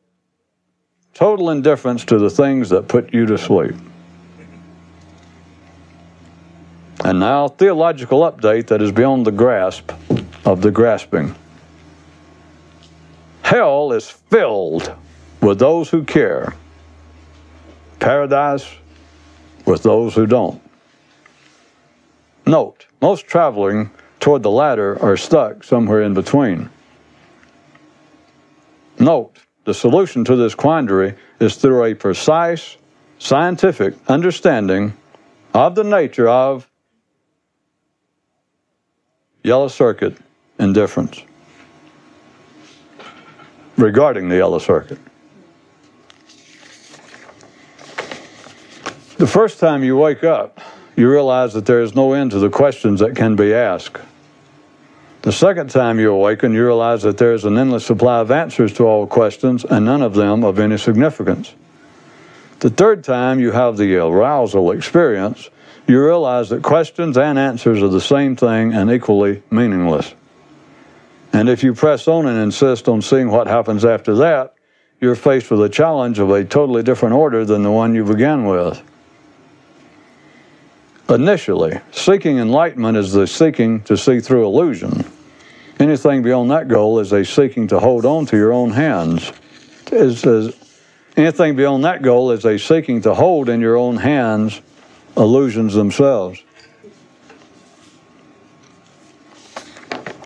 total 1.14 1.50
indifference 1.50 2.04
to 2.06 2.18
the 2.18 2.30
things 2.30 2.70
that 2.70 2.88
put 2.88 3.12
you 3.12 3.26
to 3.26 3.38
sleep. 3.38 3.74
And 7.04 7.18
now, 7.18 7.48
theological 7.48 8.20
update 8.20 8.68
that 8.68 8.80
is 8.80 8.92
beyond 8.92 9.26
the 9.26 9.32
grasp 9.32 9.90
of 10.44 10.62
the 10.62 10.70
grasping. 10.70 11.34
Hell 13.42 13.92
is 13.92 14.08
filled 14.08 14.94
with 15.40 15.58
those 15.58 15.90
who 15.90 16.04
care 16.04 16.54
paradise 18.02 18.68
with 19.64 19.84
those 19.84 20.14
who 20.14 20.26
don't. 20.26 20.60
Note, 22.44 22.86
most 23.00 23.26
traveling 23.28 23.90
toward 24.18 24.42
the 24.42 24.50
latter 24.50 25.00
are 25.00 25.16
stuck 25.16 25.62
somewhere 25.62 26.02
in 26.02 26.12
between. 26.12 26.68
Note, 28.98 29.36
the 29.64 29.74
solution 29.74 30.24
to 30.24 30.36
this 30.36 30.54
quandary 30.54 31.14
is 31.40 31.56
through 31.56 31.84
a 31.84 31.94
precise 31.94 32.76
scientific 33.18 33.94
understanding 34.08 34.92
of 35.54 35.74
the 35.74 35.84
nature 35.84 36.28
of 36.28 36.68
yellow 39.42 39.68
circuit 39.68 40.16
indifference 40.58 41.22
regarding 43.76 44.28
the 44.28 44.36
yellow 44.36 44.58
circuit. 44.58 44.98
The 49.18 49.26
first 49.26 49.60
time 49.60 49.84
you 49.84 49.96
wake 49.96 50.24
up, 50.24 50.60
you 50.96 51.08
realize 51.08 51.54
that 51.54 51.64
there 51.64 51.80
is 51.80 51.94
no 51.94 52.12
end 52.12 52.32
to 52.32 52.38
the 52.38 52.50
questions 52.50 53.00
that 53.00 53.14
can 53.14 53.36
be 53.36 53.54
asked. 53.54 53.98
The 55.22 55.32
second 55.32 55.70
time 55.70 56.00
you 56.00 56.12
awaken, 56.12 56.52
you 56.52 56.64
realize 56.64 57.02
that 57.02 57.16
there 57.16 57.32
is 57.32 57.44
an 57.44 57.56
endless 57.56 57.86
supply 57.86 58.18
of 58.18 58.32
answers 58.32 58.72
to 58.74 58.84
all 58.84 59.06
questions 59.06 59.64
and 59.64 59.84
none 59.84 60.02
of 60.02 60.14
them 60.14 60.42
of 60.42 60.58
any 60.58 60.76
significance. 60.76 61.54
The 62.58 62.70
third 62.70 63.04
time 63.04 63.38
you 63.38 63.52
have 63.52 63.76
the 63.76 63.96
arousal 63.96 64.72
experience, 64.72 65.48
you 65.86 66.04
realize 66.04 66.48
that 66.48 66.62
questions 66.62 67.16
and 67.16 67.38
answers 67.38 67.82
are 67.82 67.88
the 67.88 68.00
same 68.00 68.34
thing 68.34 68.72
and 68.72 68.90
equally 68.90 69.44
meaningless. 69.48 70.12
And 71.32 71.48
if 71.48 71.62
you 71.62 71.72
press 71.72 72.08
on 72.08 72.26
and 72.26 72.38
insist 72.38 72.88
on 72.88 73.00
seeing 73.00 73.30
what 73.30 73.46
happens 73.46 73.84
after 73.84 74.16
that, 74.16 74.54
you're 75.00 75.14
faced 75.14 75.52
with 75.52 75.62
a 75.62 75.68
challenge 75.68 76.18
of 76.18 76.30
a 76.30 76.44
totally 76.44 76.82
different 76.82 77.14
order 77.14 77.44
than 77.44 77.62
the 77.62 77.70
one 77.70 77.94
you 77.94 78.04
began 78.04 78.44
with. 78.44 78.82
Initially, 81.08 81.80
seeking 81.90 82.38
enlightenment 82.38 82.96
is 82.96 83.12
the 83.12 83.26
seeking 83.26 83.82
to 83.82 83.96
see 83.96 84.20
through 84.20 84.46
illusion. 84.46 85.04
Anything 85.78 86.22
beyond 86.22 86.50
that 86.50 86.68
goal 86.68 87.00
is 87.00 87.12
a 87.12 87.24
seeking 87.24 87.66
to 87.68 87.80
hold 87.80 88.06
on 88.06 88.24
to 88.26 88.36
your 88.36 88.52
own 88.52 88.70
hands. 88.70 89.32
Is, 89.90 90.24
anything 91.16 91.56
beyond 91.56 91.84
that 91.84 92.02
goal 92.02 92.30
is 92.30 92.44
a 92.44 92.58
seeking 92.58 93.02
to 93.02 93.14
hold 93.14 93.48
in 93.48 93.60
your 93.60 93.76
own 93.76 93.96
hands 93.96 94.60
illusions 95.16 95.74
themselves. 95.74 96.42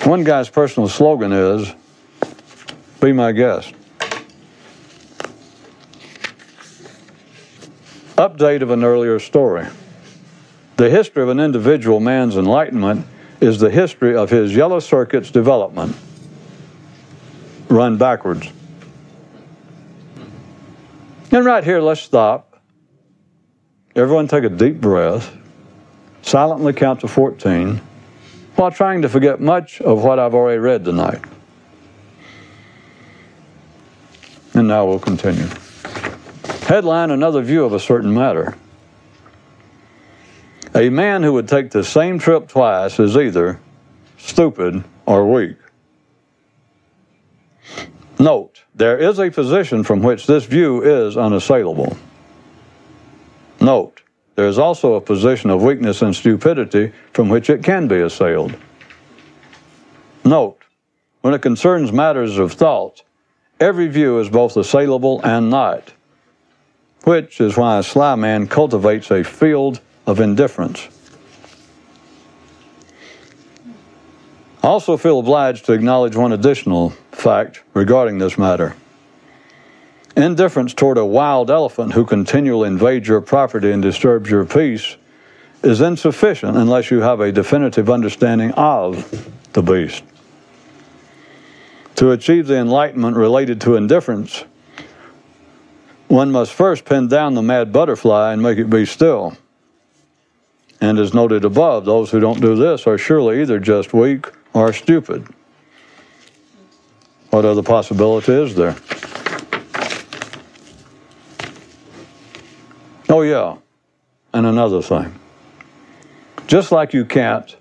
One 0.05 0.23
guy's 0.23 0.49
personal 0.49 0.89
slogan 0.89 1.33
is 1.33 1.75
Be 3.01 3.13
my 3.13 3.33
guest. 3.33 3.73
Update 8.17 8.63
of 8.63 8.71
an 8.71 8.85
earlier 8.85 9.19
story. 9.19 9.67
The 10.77 10.91
history 10.91 11.23
of 11.23 11.31
an 11.31 11.41
individual 11.41 12.01
man's 12.01 12.37
enlightenment 12.37 13.07
is 13.41 13.59
the 13.59 13.71
history 13.71 14.15
of 14.15 14.29
his 14.29 14.55
yellow 14.55 14.79
circuit's 14.79 15.31
development. 15.31 15.97
Run 17.69 17.97
backwards. 17.97 18.51
And 21.33 21.45
right 21.45 21.65
here, 21.65 21.81
let's 21.81 22.03
stop. 22.03 22.61
Everyone 23.95 24.29
take 24.29 24.45
a 24.45 24.51
deep 24.51 24.79
breath, 24.79 25.35
silently 26.21 26.75
count 26.75 27.01
to 27.01 27.09
14, 27.09 27.81
while 28.57 28.71
trying 28.71 29.03
to 29.03 29.09
forget 29.09 29.41
much 29.41 29.81
of 29.81 30.05
what 30.05 30.19
I've 30.19 30.35
already 30.35 30.59
read 30.59 30.85
tonight. 30.85 31.23
And 34.53 34.69
now 34.69 34.87
we'll 34.87 34.99
continue. 34.99 35.49
Headline 36.63 37.11
Another 37.11 37.41
view 37.41 37.65
of 37.65 37.73
a 37.73 37.81
certain 37.81 38.13
matter. 38.13 38.55
A 40.77 40.91
man 40.91 41.23
who 41.23 41.33
would 41.33 41.49
take 41.49 41.71
the 41.71 41.83
same 41.83 42.19
trip 42.19 42.49
twice 42.49 43.01
is 43.01 43.17
either 43.17 43.59
stupid 44.19 44.85
or 45.07 45.27
weak. 45.33 45.57
Note, 48.19 48.63
there 48.75 48.99
is 48.99 49.19
a 49.19 49.31
position 49.31 49.85
from 49.85 50.03
which 50.03 50.27
this 50.27 50.45
view 50.45 50.83
is 50.83 51.17
unassailable. 51.17 51.97
Note, 53.59 54.03
there 54.35 54.49
is 54.49 54.59
also 54.59 54.95
a 54.95 55.01
position 55.01 55.49
of 55.49 55.63
weakness 55.63 56.03
and 56.03 56.15
stupidity 56.15 56.93
from 57.15 57.31
which 57.31 57.49
it 57.49 57.65
can 57.65 57.89
be 57.89 58.03
assailed. 58.03 58.55
Note, 60.27 60.63
when 61.23 61.33
it 61.33 61.41
concerns 61.41 61.91
matters 61.91 62.37
of 62.37 62.53
thought, 62.53 63.03
every 63.59 63.89
view 63.89 64.19
is 64.19 64.29
both 64.29 64.59
assailable 64.59 65.23
and 65.25 65.49
not, 65.49 65.95
which 67.05 67.41
is 67.41 67.57
why 67.57 67.79
a 67.79 67.83
sly 67.83 68.15
man 68.15 68.47
cultivates 68.47 69.11
a 69.11 69.25
field 69.25 69.81
of 70.07 70.21
indifference. 70.21 70.89
I 74.63 74.69
also 74.69 74.97
feel 74.97 75.19
obliged 75.19 75.67
to 75.67 75.73
acknowledge 75.73 76.17
one 76.17 76.33
additional 76.33 76.91
fact 77.13 77.63
regarding 77.75 78.19
this 78.19 78.37
matter. 78.37 78.75
Indifference 80.17 80.73
toward 80.75 80.99
a 80.99 81.05
wild 81.05 81.51
elephant 81.51 81.93
who 81.93 82.05
continually 82.05 82.69
invades 82.69 83.07
your 83.07 83.21
property 83.21 83.71
and 83.71 83.83
disturbs 83.83 84.31
your 84.31 84.45
peace 84.45 84.97
is 85.63 85.81
insufficient 85.81 86.57
unless 86.57 86.91
you 86.91 87.01
have 87.01 87.21
a 87.21 87.31
definitive 87.31 87.91
understanding 87.91 88.53
of 88.53 89.31
the 89.53 89.63
beast. 89.63 90.03
To 91.97 92.11
achieve 92.11 92.47
the 92.47 92.57
enlightenment 92.57 93.17
related 93.17 93.61
to 93.63 93.77
indifference, 93.77 94.45
one 96.09 96.31
must 96.31 96.53
first 96.53 96.85
pin 96.85 97.09
down 97.09 97.35
the 97.35 97.43
mad 97.43 97.73
butterfly 97.73 98.33
and 98.33 98.43
make 98.43 98.59
it 98.59 98.71
be 98.71 98.85
still. 98.85 99.37
And 100.81 100.99
as 100.99 101.15
noted 101.15 101.45
above, 101.45 101.85
those 101.85 102.11
who 102.11 102.21
don't 102.21 102.41
do 102.41 102.55
this 102.55 102.87
are 102.87 102.99
surely 102.99 103.41
either 103.41 103.59
just 103.59 103.95
weak 103.95 104.27
or 104.53 104.73
stupid. 104.73 105.27
What 107.31 107.45
other 107.45 107.63
possibility 107.63 108.33
is 108.33 108.55
there? 108.55 108.77
Oh, 113.09 113.23
yeah, 113.23 113.57
and 114.35 114.47
another 114.47 114.83
thing. 114.83 115.19
Just 116.47 116.73
like 116.73 116.93
you 116.93 117.05
can't 117.05 117.57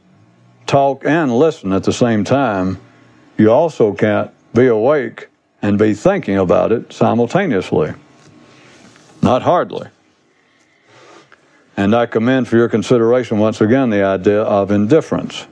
talk 0.67 1.05
and 1.05 1.35
listen 1.35 1.71
at 1.73 1.83
the 1.83 1.93
same 1.93 2.23
time, 2.23 2.79
you 3.37 3.51
also 3.51 3.93
can't 3.93 4.31
be 4.53 4.67
awake 4.67 5.29
and 5.61 5.77
be 5.77 5.93
thinking 5.93 6.37
about 6.37 6.71
it 6.71 6.93
simultaneously. 6.93 7.93
Not 9.21 9.41
hardly. 9.41 9.87
And 11.77 11.93
I 11.93 12.05
commend 12.05 12.47
for 12.47 12.55
your 12.55 12.69
consideration 12.69 13.37
once 13.37 13.59
again 13.61 13.89
the 13.89 14.03
idea 14.03 14.41
of 14.41 14.71
indifference. 14.71 15.45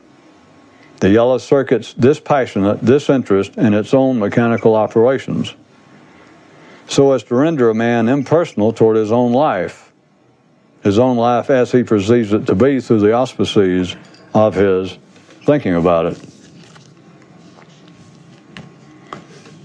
The 1.00 1.10
yellow 1.10 1.38
circuit's 1.38 1.94
dispassionate 1.94 2.86
disinterest 2.86 3.58
in 3.58 3.74
its 3.74 3.94
own 3.94 4.20
mechanical 4.20 4.74
operations, 4.76 5.54
so 6.88 7.12
as 7.12 7.24
to 7.24 7.36
render 7.36 7.70
a 7.70 7.76
man 7.76 8.08
impersonal 8.08 8.72
toward 8.72 8.96
his 8.96 9.12
own 9.12 9.34
life, 9.34 9.92
his 10.82 10.98
own 10.98 11.18
life 11.18 11.50
as 11.50 11.74
he 11.74 11.84
perceives 11.84 12.32
it 12.32 12.46
to 12.48 12.56
be 12.56 12.80
through 12.80 13.02
the 13.02 13.12
auspices 13.12 13.98
of 14.34 14.56
his 14.56 14.98
thinking 15.46 15.76
about 15.76 16.06
it. 16.06 16.20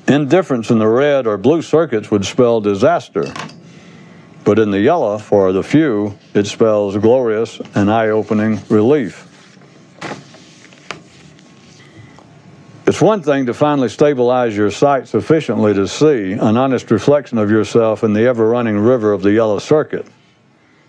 Indifference 0.08 0.70
in 0.70 0.78
the 0.78 0.88
red 0.88 1.26
or 1.26 1.36
blue 1.36 1.62
circuits 1.62 2.10
would 2.10 2.24
spell 2.24 2.60
disaster, 2.60 3.32
but 4.48 4.58
in 4.58 4.70
the 4.70 4.80
yellow, 4.80 5.18
for 5.18 5.52
the 5.52 5.62
few, 5.62 6.18
it 6.32 6.46
spells 6.46 6.96
glorious 6.96 7.60
and 7.74 7.90
eye 7.90 8.08
opening 8.08 8.58
relief. 8.70 9.28
It's 12.86 13.02
one 13.02 13.22
thing 13.22 13.44
to 13.44 13.52
finally 13.52 13.90
stabilize 13.90 14.56
your 14.56 14.70
sight 14.70 15.06
sufficiently 15.06 15.74
to 15.74 15.86
see 15.86 16.32
an 16.32 16.56
honest 16.56 16.90
reflection 16.90 17.36
of 17.36 17.50
yourself 17.50 18.02
in 18.02 18.14
the 18.14 18.22
ever 18.22 18.48
running 18.48 18.78
river 18.78 19.12
of 19.12 19.20
the 19.20 19.32
yellow 19.32 19.58
circuit. 19.58 20.06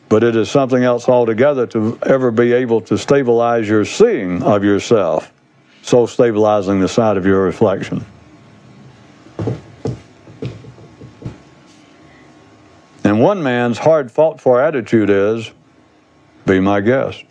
But 0.08 0.24
it 0.24 0.38
is 0.38 0.50
something 0.50 0.82
else 0.82 1.10
altogether 1.10 1.68
to 1.68 2.00
ever 2.04 2.32
be 2.32 2.54
able 2.54 2.80
to 2.84 2.98
stabilize 2.98 3.68
your 3.68 3.84
seeing 3.84 4.42
of 4.42 4.64
yourself, 4.64 5.34
so 5.82 6.06
stabilizing 6.06 6.80
the 6.80 6.88
sight 6.88 7.18
of 7.18 7.26
your 7.26 7.44
reflection. 7.44 8.06
And 13.10 13.20
one 13.20 13.42
man's 13.42 13.80
hard 13.80 14.12
fought 14.12 14.40
for 14.40 14.62
attitude 14.62 15.10
is 15.10 15.50
be 16.46 16.60
my 16.60 16.80
guest. 16.80 17.24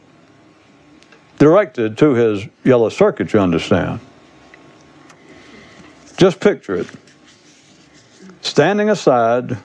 Directed 1.39 1.97
to 1.99 2.15
his 2.15 2.49
yellow 2.65 2.89
circuit, 2.89 3.33
you 3.33 3.39
understand. 3.39 4.01
Just 6.17 6.41
picture 6.41 6.75
it. 6.75 6.89
Standing 8.41 8.91
aside, 8.91 9.57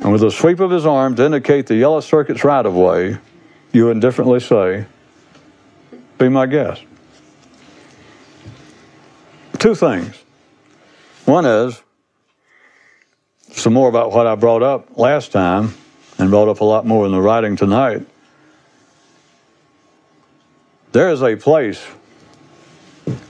and 0.00 0.10
with 0.10 0.24
a 0.24 0.30
sweep 0.32 0.58
of 0.58 0.72
his 0.72 0.84
arm 0.84 1.14
to 1.14 1.24
indicate 1.24 1.68
the 1.68 1.76
yellow 1.76 2.00
circuit's 2.00 2.42
right 2.42 2.66
of 2.66 2.74
way, 2.74 3.16
you 3.70 3.90
indifferently 3.90 4.40
say, 4.40 4.86
Be 6.18 6.28
my 6.28 6.46
guest. 6.46 6.82
Two 9.60 9.76
things. 9.76 10.16
One 11.26 11.46
is, 11.46 11.80
some 13.66 13.72
more 13.72 13.88
about 13.88 14.12
what 14.12 14.28
I 14.28 14.36
brought 14.36 14.62
up 14.62 14.96
last 14.96 15.32
time, 15.32 15.74
and 16.18 16.30
brought 16.30 16.46
up 16.46 16.60
a 16.60 16.64
lot 16.64 16.86
more 16.86 17.04
in 17.04 17.10
the 17.10 17.20
writing 17.20 17.56
tonight. 17.56 18.06
There 20.92 21.10
is 21.10 21.20
a 21.20 21.34
place 21.34 21.84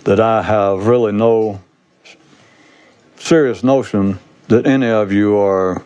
that 0.05 0.20
I 0.20 0.42
have 0.42 0.87
really 0.87 1.12
no 1.12 1.62
serious 3.16 3.64
notion 3.64 4.18
that 4.49 4.66
any 4.66 4.88
of 4.88 5.11
you 5.11 5.38
are 5.38 5.83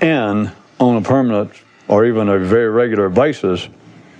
in 0.00 0.50
on 0.80 0.96
a 0.96 1.02
permanent 1.02 1.52
or 1.86 2.04
even 2.04 2.28
a 2.28 2.40
very 2.40 2.68
regular 2.68 3.08
basis, 3.08 3.68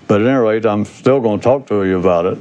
but 0.06 0.20
at 0.20 0.28
any 0.28 0.38
rate, 0.38 0.64
I'm 0.64 0.84
still 0.84 1.18
going 1.18 1.40
to 1.40 1.42
talk 1.42 1.66
to 1.66 1.82
you 1.82 1.98
about 1.98 2.26
it. 2.26 2.38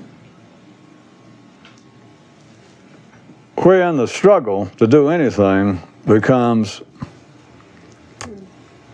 Wherein 3.65 3.97
the 3.97 4.05
struggle 4.07 4.67
to 4.77 4.85
do 4.85 5.09
anything 5.09 5.81
becomes, 6.05 6.83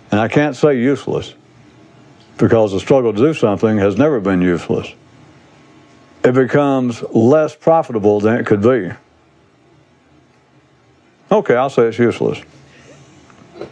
and 0.10 0.18
I 0.18 0.30
can't 0.30 0.56
say 0.56 0.80
useless, 0.80 1.34
because 2.38 2.72
the 2.72 2.80
struggle 2.80 3.12
to 3.12 3.20
do 3.20 3.34
something 3.34 3.80
has 3.80 3.98
never 3.98 4.22
been 4.22 4.42
useless. 4.42 4.88
It 6.24 6.34
becomes 6.34 7.04
less 7.12 7.54
profitable 7.54 8.22
than 8.22 8.40
it 8.40 8.46
could 8.46 8.62
be. 8.62 8.92
Okay, 11.30 11.56
I'll 11.58 11.70
say 11.70 11.88
it's 11.88 12.00
useless. 12.00 12.40
I 13.60 13.66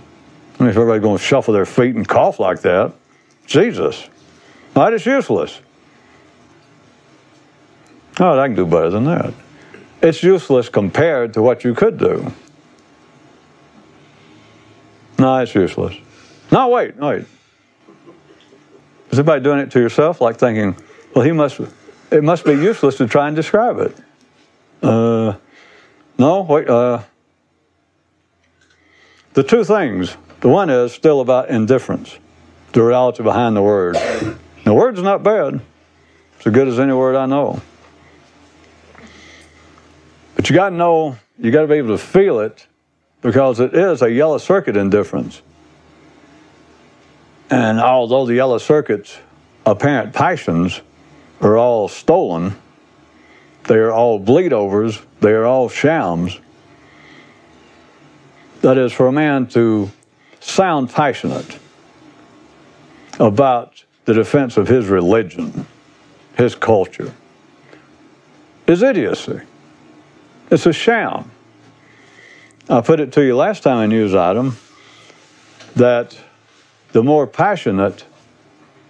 mean, 0.59 0.69
if 0.69 0.75
everybody's 0.75 1.01
going 1.01 1.17
to 1.17 1.23
shuffle 1.23 1.53
their 1.53 1.65
feet 1.65 1.95
and 1.95 2.05
cough 2.05 2.41
like 2.41 2.59
that, 2.63 2.91
Jesus. 3.45 4.05
Right, 4.75 4.91
it's 4.91 5.05
useless. 5.05 5.61
Oh, 8.19 8.37
I 8.37 8.47
can 8.47 8.55
do 8.57 8.65
better 8.65 8.89
than 8.89 9.05
that. 9.05 9.33
It's 10.01 10.23
useless 10.23 10.69
compared 10.69 11.33
to 11.33 11.41
what 11.41 11.63
you 11.63 11.73
could 11.73 11.97
do. 11.97 12.31
No, 15.17 15.37
it's 15.39 15.53
useless. 15.53 15.95
No, 16.51 16.69
wait, 16.69 16.95
wait. 16.95 17.25
Is 19.11 19.19
anybody 19.19 19.43
doing 19.43 19.59
it 19.59 19.71
to 19.71 19.79
yourself, 19.79 20.21
like 20.21 20.37
thinking, 20.37 20.75
well, 21.13 21.25
he 21.25 21.31
must, 21.31 21.59
it 22.11 22.23
must 22.23 22.45
be 22.45 22.53
useless 22.53 22.97
to 22.97 23.07
try 23.07 23.27
and 23.27 23.35
describe 23.35 23.79
it? 23.79 23.97
Uh, 24.81 25.35
no, 26.17 26.41
wait, 26.43 26.69
uh, 26.69 27.01
the 29.33 29.43
two 29.43 29.63
things 29.63 30.15
the 30.39 30.47
one 30.47 30.69
is 30.69 30.93
still 30.93 31.19
about 31.19 31.49
indifference, 31.49 32.17
the 32.71 32.81
reality 32.81 33.23
behind 33.23 33.57
the 33.57 33.61
word. 33.61 33.95
The 34.63 34.73
word's 34.73 35.01
not 35.01 35.23
bad, 35.23 35.59
it's 36.37 36.47
as 36.47 36.53
good 36.53 36.67
as 36.69 36.79
any 36.79 36.93
word 36.93 37.15
I 37.15 37.25
know. 37.25 37.61
But 40.39 40.49
you 40.49 40.55
got 40.55 40.69
to 40.69 40.75
know, 40.77 41.17
you 41.37 41.51
got 41.51 41.63
to 41.63 41.67
be 41.67 41.73
able 41.73 41.89
to 41.89 41.97
feel 41.97 42.39
it 42.39 42.65
because 43.19 43.59
it 43.59 43.75
is 43.75 44.01
a 44.01 44.09
yellow 44.09 44.37
circuit 44.37 44.77
indifference. 44.77 45.41
And 47.49 47.77
although 47.81 48.25
the 48.25 48.35
yellow 48.35 48.57
circuit's 48.57 49.19
apparent 49.65 50.13
passions 50.13 50.79
are 51.41 51.57
all 51.57 51.89
stolen, 51.89 52.55
they 53.65 53.75
are 53.75 53.91
all 53.91 54.17
bleed 54.17 54.53
overs, 54.53 55.01
they 55.19 55.31
are 55.31 55.43
all 55.43 55.67
shams 55.67 56.39
that 58.61 58.77
is, 58.77 58.93
for 58.93 59.07
a 59.07 59.11
man 59.11 59.45
to 59.47 59.91
sound 60.39 60.89
passionate 60.89 61.59
about 63.19 63.83
the 64.05 64.13
defense 64.13 64.55
of 64.55 64.69
his 64.69 64.87
religion, 64.87 65.67
his 66.37 66.55
culture, 66.55 67.13
is 68.67 68.81
idiocy. 68.81 69.41
It's 70.51 70.65
a 70.65 70.73
sham. 70.73 71.29
I 72.69 72.81
put 72.81 72.99
it 72.99 73.11
to 73.13 73.23
you 73.23 73.35
last 73.35 73.63
time 73.63 73.83
in 73.83 73.89
news 73.89 74.15
item 74.15 74.57
that 75.75 76.17
the 76.91 77.03
more 77.03 77.27
passionate, 77.27 78.05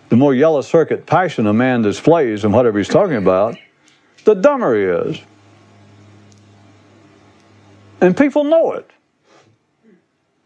the 0.07 0.15
more 0.15 0.33
yellow 0.33 0.61
circuit 0.61 1.05
passion 1.05 1.47
a 1.47 1.53
man 1.53 1.81
displays 1.81 2.45
in 2.45 2.51
whatever 2.51 2.77
he's 2.77 2.87
talking 2.87 3.17
about, 3.17 3.57
the 4.23 4.35
dumber 4.35 4.75
he 4.75 4.83
is. 4.83 5.21
And 8.01 8.15
people 8.15 8.45
know 8.45 8.73
it. 8.73 8.89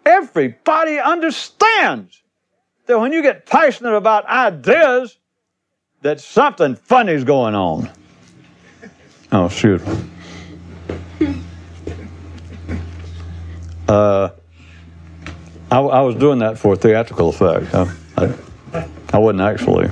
Everybody 0.06 1.00
understands 1.00 2.22
that 2.88 3.00
when 3.00 3.14
you 3.14 3.22
get 3.22 3.46
passionate 3.46 3.96
about 3.96 4.26
ideas, 4.26 5.18
that 6.02 6.20
something 6.20 6.76
funny's 6.76 7.24
going 7.24 7.56
on. 7.56 7.90
Oh, 9.32 9.48
shoot. 9.48 9.82
Uh, 13.88 14.30
I, 15.72 15.80
I, 15.80 16.02
was 16.02 16.16
doing 16.16 16.40
that 16.40 16.58
for 16.58 16.76
theatrical 16.76 17.30
effect. 17.30 17.74
I, 17.74 17.94
I, 18.18 18.88
I 19.12 19.18
wasn't 19.18 19.42
actually. 19.42 19.90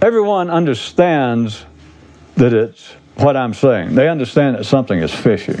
Everyone 0.00 0.48
understands 0.48 1.64
that 2.36 2.54
it's 2.54 2.92
what 3.16 3.36
I'm 3.36 3.52
saying. 3.52 3.96
They 3.96 4.08
understand 4.08 4.56
that 4.56 4.64
something 4.64 4.98
is 5.00 5.12
fishy. 5.12 5.56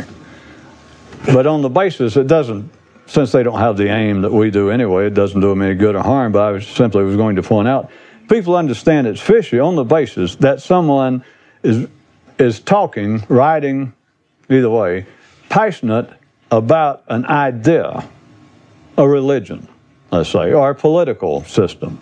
But 1.26 1.46
on 1.46 1.62
the 1.62 1.68
basis, 1.68 2.16
it 2.16 2.28
doesn't, 2.28 2.70
since 3.06 3.32
they 3.32 3.42
don't 3.42 3.58
have 3.58 3.76
the 3.76 3.88
aim 3.88 4.22
that 4.22 4.32
we 4.32 4.50
do 4.50 4.70
anyway, 4.70 5.06
it 5.06 5.14
doesn't 5.14 5.40
do 5.40 5.48
them 5.48 5.62
any 5.62 5.74
good 5.74 5.96
or 5.96 6.02
harm, 6.02 6.30
but 6.30 6.42
I 6.42 6.50
was 6.52 6.66
simply 6.66 7.02
was 7.02 7.16
going 7.16 7.36
to 7.36 7.42
point 7.42 7.66
out, 7.66 7.90
people 8.28 8.54
understand 8.54 9.08
it's 9.08 9.20
fishy 9.20 9.58
on 9.58 9.74
the 9.74 9.84
basis 9.84 10.36
that 10.36 10.60
someone 10.60 11.24
is, 11.64 11.88
is 12.38 12.60
talking, 12.60 13.22
writing, 13.28 13.92
either 14.48 14.70
way, 14.70 15.06
passionate 15.48 16.10
about 16.50 17.04
an 17.08 17.26
idea, 17.26 18.08
a 18.96 19.08
religion, 19.08 19.68
let's 20.10 20.30
say, 20.30 20.52
or 20.52 20.70
a 20.70 20.74
political 20.74 21.44
system. 21.44 21.98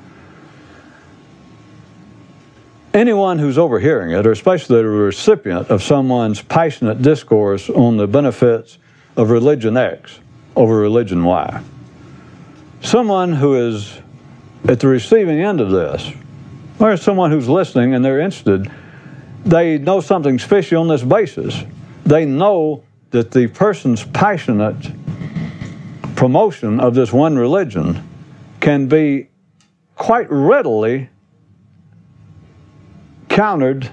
Anyone 2.95 3.39
who's 3.39 3.59
overhearing 3.59 4.13
it, 4.13 4.27
or 4.27 4.33
especially 4.33 4.77
the 4.77 4.89
recipient 4.89 5.69
of 5.69 5.83
someone's 5.83 6.41
passionate 6.41 7.03
discourse 7.03 7.69
on 7.69 7.97
the 7.97 8.07
benefits 8.07 8.79
of 9.17 9.31
religion 9.31 9.77
X 9.77 10.19
over 10.55 10.77
religion 10.77 11.25
Y, 11.25 11.63
someone 12.81 13.33
who 13.33 13.69
is 13.69 14.01
at 14.67 14.81
the 14.81 14.89
receiving 14.89 15.41
end 15.41 15.61
of 15.61 15.71
this 15.71 16.11
or 16.79 16.97
someone 16.97 17.31
who's 17.31 17.49
listening 17.49 17.95
and 17.95 18.05
they're 18.05 18.21
interested, 18.21 18.71
they 19.47 19.79
know 19.79 20.01
something's 20.01 20.43
fishy 20.43 20.75
on 20.75 20.89
this 20.89 21.03
basis. 21.03 21.63
They 22.05 22.27
know 22.27 22.83
that 23.11 23.31
the 23.31 23.47
person's 23.47 24.05
passionate 24.05 24.93
promotion 26.17 26.81
of 26.81 26.95
this 26.95 27.13
one 27.13 27.39
religion 27.39 28.07
can 28.61 28.89
be 28.89 29.29
quite 29.95 30.27
readily 30.31 31.09
countered 33.29 33.91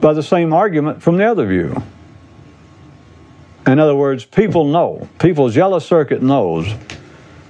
by 0.00 0.12
the 0.12 0.22
same 0.22 0.52
argument 0.52 1.02
from 1.02 1.16
the 1.16 1.24
other 1.24 1.46
view. 1.46 1.80
In 3.66 3.78
other 3.78 3.94
words, 3.94 4.24
people 4.24 4.66
know, 4.66 5.08
people's 5.18 5.56
yellow 5.56 5.78
circuit 5.78 6.22
knows 6.22 6.66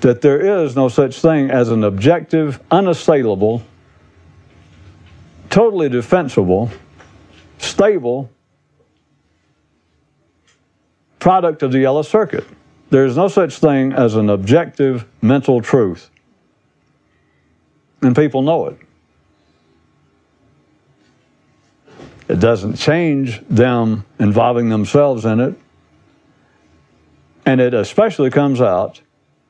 that 0.00 0.20
there 0.20 0.62
is 0.62 0.76
no 0.76 0.88
such 0.88 1.20
thing 1.20 1.50
as 1.50 1.70
an 1.70 1.82
objective, 1.82 2.60
unassailable, 2.70 3.62
totally 5.54 5.88
defensible, 5.88 6.68
stable 7.58 8.28
product 11.20 11.62
of 11.62 11.70
the 11.70 11.78
yellow 11.78 12.02
circuit. 12.02 12.44
There 12.90 13.06
is 13.06 13.16
no 13.16 13.28
such 13.28 13.58
thing 13.58 13.92
as 13.92 14.16
an 14.16 14.30
objective 14.30 15.06
mental 15.22 15.62
truth. 15.62 16.10
And 18.02 18.16
people 18.16 18.42
know 18.42 18.66
it. 18.66 18.78
It 22.26 22.40
doesn't 22.40 22.74
change 22.74 23.40
them 23.48 24.04
involving 24.18 24.70
themselves 24.70 25.24
in 25.24 25.38
it. 25.38 25.54
And 27.46 27.60
it 27.60 27.74
especially 27.74 28.30
comes 28.30 28.60
out 28.60 29.00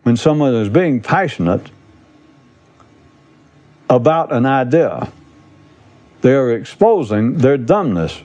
when 0.02 0.18
someone 0.18 0.54
is 0.54 0.68
being 0.68 1.00
passionate 1.00 1.70
about 3.88 4.34
an 4.34 4.44
idea. 4.44 5.10
They 6.24 6.32
are 6.32 6.52
exposing 6.52 7.37
their 7.37 7.58
dumbness, 7.58 8.22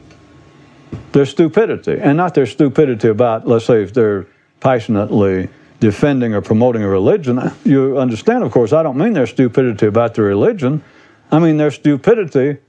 their 1.11 1.25
stupidity, 1.25 1.99
and 1.99 2.15
not 2.15 2.33
their 2.33 2.45
stupidity 2.45 3.09
about, 3.09 3.45
let's 3.45 3.65
say, 3.65 3.83
if 3.83 3.93
they're 3.93 4.25
passionately 4.61 5.49
defending 5.81 6.33
or 6.33 6.39
promoting 6.39 6.81
a 6.81 6.87
religion. 6.87 7.51
You 7.65 7.99
understand, 7.99 8.45
of 8.45 8.53
course, 8.53 8.71
I 8.71 8.83
don't 8.83 8.97
mean 8.97 9.11
their 9.11 9.27
stupidity 9.27 9.85
about 9.87 10.13
the 10.13 10.21
religion. 10.21 10.81
I 11.29 11.39
mean 11.39 11.57
their 11.57 11.71
stupidity 11.71 12.59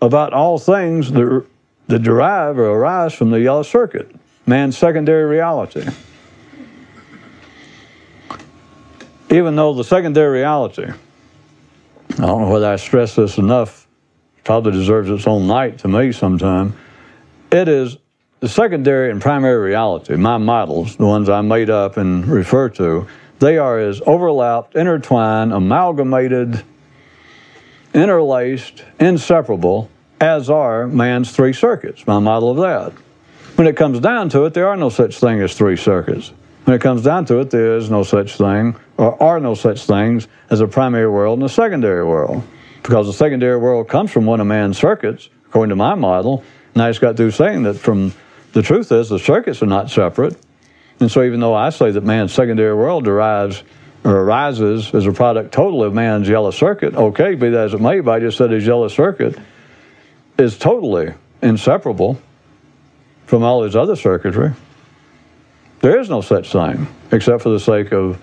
about 0.00 0.32
all 0.32 0.58
things 0.58 1.12
that, 1.12 1.46
that 1.86 2.02
derive 2.02 2.58
or 2.58 2.66
arise 2.66 3.14
from 3.14 3.30
the 3.30 3.40
yellow 3.40 3.62
circuit, 3.62 4.12
man's 4.46 4.76
secondary 4.76 5.26
reality. 5.26 5.88
Even 9.30 9.54
though 9.54 9.74
the 9.74 9.84
secondary 9.84 10.40
reality, 10.40 10.86
I 10.88 12.16
don't 12.16 12.42
know 12.42 12.50
whether 12.50 12.66
I 12.66 12.74
stress 12.74 13.14
this 13.14 13.38
enough, 13.38 13.81
probably 14.44 14.72
deserves 14.72 15.10
its 15.10 15.26
own 15.26 15.46
night 15.46 15.78
to 15.78 15.88
me 15.88 16.12
sometime. 16.12 16.74
It 17.50 17.68
is 17.68 17.96
the 18.40 18.48
secondary 18.48 19.10
and 19.10 19.20
primary 19.20 19.70
reality, 19.70 20.16
my 20.16 20.36
models, 20.36 20.96
the 20.96 21.06
ones 21.06 21.28
I 21.28 21.42
made 21.42 21.70
up 21.70 21.96
and 21.96 22.26
refer 22.26 22.68
to, 22.70 23.06
they 23.38 23.58
are 23.58 23.78
as 23.78 24.00
overlapped, 24.06 24.76
intertwined, 24.76 25.52
amalgamated, 25.52 26.62
interlaced, 27.92 28.84
inseparable 29.00 29.90
as 30.20 30.48
are 30.48 30.86
man's 30.86 31.32
three 31.32 31.52
circuits, 31.52 32.06
my 32.06 32.20
model 32.20 32.50
of 32.50 32.58
that. 32.58 32.92
When 33.56 33.66
it 33.66 33.76
comes 33.76 33.98
down 33.98 34.28
to 34.30 34.44
it, 34.44 34.54
there 34.54 34.68
are 34.68 34.76
no 34.76 34.88
such 34.88 35.18
thing 35.18 35.40
as 35.40 35.54
three 35.54 35.76
circuits. 35.76 36.32
When 36.64 36.76
it 36.76 36.80
comes 36.80 37.02
down 37.02 37.24
to 37.26 37.40
it, 37.40 37.50
there 37.50 37.76
is 37.76 37.90
no 37.90 38.04
such 38.04 38.36
thing, 38.36 38.76
or 38.96 39.20
are 39.20 39.40
no 39.40 39.54
such 39.54 39.86
things, 39.86 40.28
as 40.48 40.60
a 40.60 40.68
primary 40.68 41.10
world 41.10 41.40
and 41.40 41.46
a 41.46 41.52
secondary 41.52 42.04
world. 42.04 42.44
Because 42.82 43.06
the 43.06 43.12
secondary 43.12 43.56
world 43.58 43.88
comes 43.88 44.10
from 44.10 44.26
one 44.26 44.40
of 44.40 44.46
man's 44.46 44.78
circuits, 44.78 45.28
according 45.46 45.70
to 45.70 45.76
my 45.76 45.94
model, 45.94 46.42
and 46.74 46.82
I 46.82 46.90
just 46.90 47.00
got 47.00 47.16
through 47.16 47.30
saying 47.32 47.64
that 47.64 47.74
from 47.74 48.12
the 48.52 48.62
truth 48.62 48.90
is, 48.92 49.08
the 49.08 49.18
circuits 49.18 49.62
are 49.62 49.66
not 49.66 49.90
separate. 49.90 50.36
And 51.00 51.10
so, 51.10 51.22
even 51.22 51.40
though 51.40 51.54
I 51.54 51.70
say 51.70 51.90
that 51.90 52.04
man's 52.04 52.32
secondary 52.32 52.74
world 52.74 53.04
derives 53.04 53.62
or 54.04 54.16
arises 54.20 54.94
as 54.94 55.06
a 55.06 55.12
product 55.12 55.52
totally 55.52 55.86
of 55.86 55.94
man's 55.94 56.28
yellow 56.28 56.50
circuit, 56.50 56.94
okay, 56.94 57.34
be 57.34 57.50
that 57.50 57.66
as 57.66 57.74
it 57.74 57.80
may, 57.80 58.00
but 58.00 58.12
I 58.12 58.20
just 58.20 58.38
said 58.38 58.50
his 58.50 58.66
yellow 58.66 58.88
circuit 58.88 59.38
is 60.38 60.58
totally 60.58 61.14
inseparable 61.40 62.20
from 63.26 63.42
all 63.42 63.62
his 63.62 63.76
other 63.76 63.96
circuitry. 63.96 64.52
There 65.80 65.98
is 65.98 66.08
no 66.08 66.20
such 66.20 66.52
thing, 66.52 66.86
except 67.10 67.42
for 67.42 67.48
the 67.48 67.60
sake 67.60 67.92
of 67.92 68.20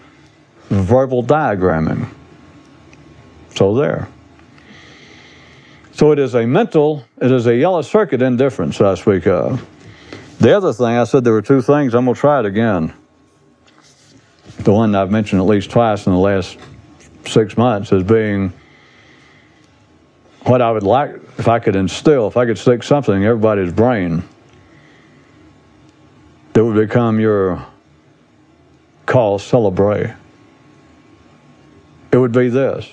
verbal 0.69 1.23
diagramming. 1.23 2.07
So, 3.55 3.75
there. 3.75 4.07
So, 5.99 6.13
it 6.13 6.19
is 6.19 6.33
a 6.33 6.45
mental, 6.45 7.03
it 7.21 7.29
is 7.29 7.45
a 7.45 7.53
yellow 7.53 7.81
circuit 7.81 8.21
indifference 8.21 8.79
I 8.79 8.95
speak 8.95 9.27
of. 9.27 9.67
The 10.39 10.55
other 10.55 10.71
thing, 10.71 10.85
I 10.85 11.03
said 11.03 11.25
there 11.25 11.33
were 11.33 11.41
two 11.41 11.61
things. 11.61 11.93
I'm 11.93 12.05
going 12.05 12.15
to 12.15 12.21
try 12.21 12.39
it 12.39 12.45
again. 12.45 12.93
The 14.59 14.71
one 14.71 14.95
I've 14.95 15.11
mentioned 15.11 15.41
at 15.41 15.45
least 15.45 15.71
twice 15.71 16.05
in 16.07 16.13
the 16.13 16.17
last 16.17 16.57
six 17.25 17.57
months 17.57 17.91
as 17.91 18.03
being 18.03 18.53
what 20.43 20.61
I 20.61 20.71
would 20.71 20.83
like 20.83 21.15
if 21.37 21.49
I 21.49 21.59
could 21.59 21.75
instill, 21.75 22.29
if 22.29 22.37
I 22.37 22.45
could 22.45 22.57
stick 22.57 22.81
something 22.83 23.15
in 23.15 23.23
everybody's 23.23 23.73
brain 23.73 24.23
that 26.53 26.63
would 26.63 26.77
become 26.77 27.19
your 27.19 27.67
cause 29.05 29.43
célèbre. 29.43 30.15
It 32.13 32.17
would 32.17 32.31
be 32.31 32.47
this. 32.47 32.89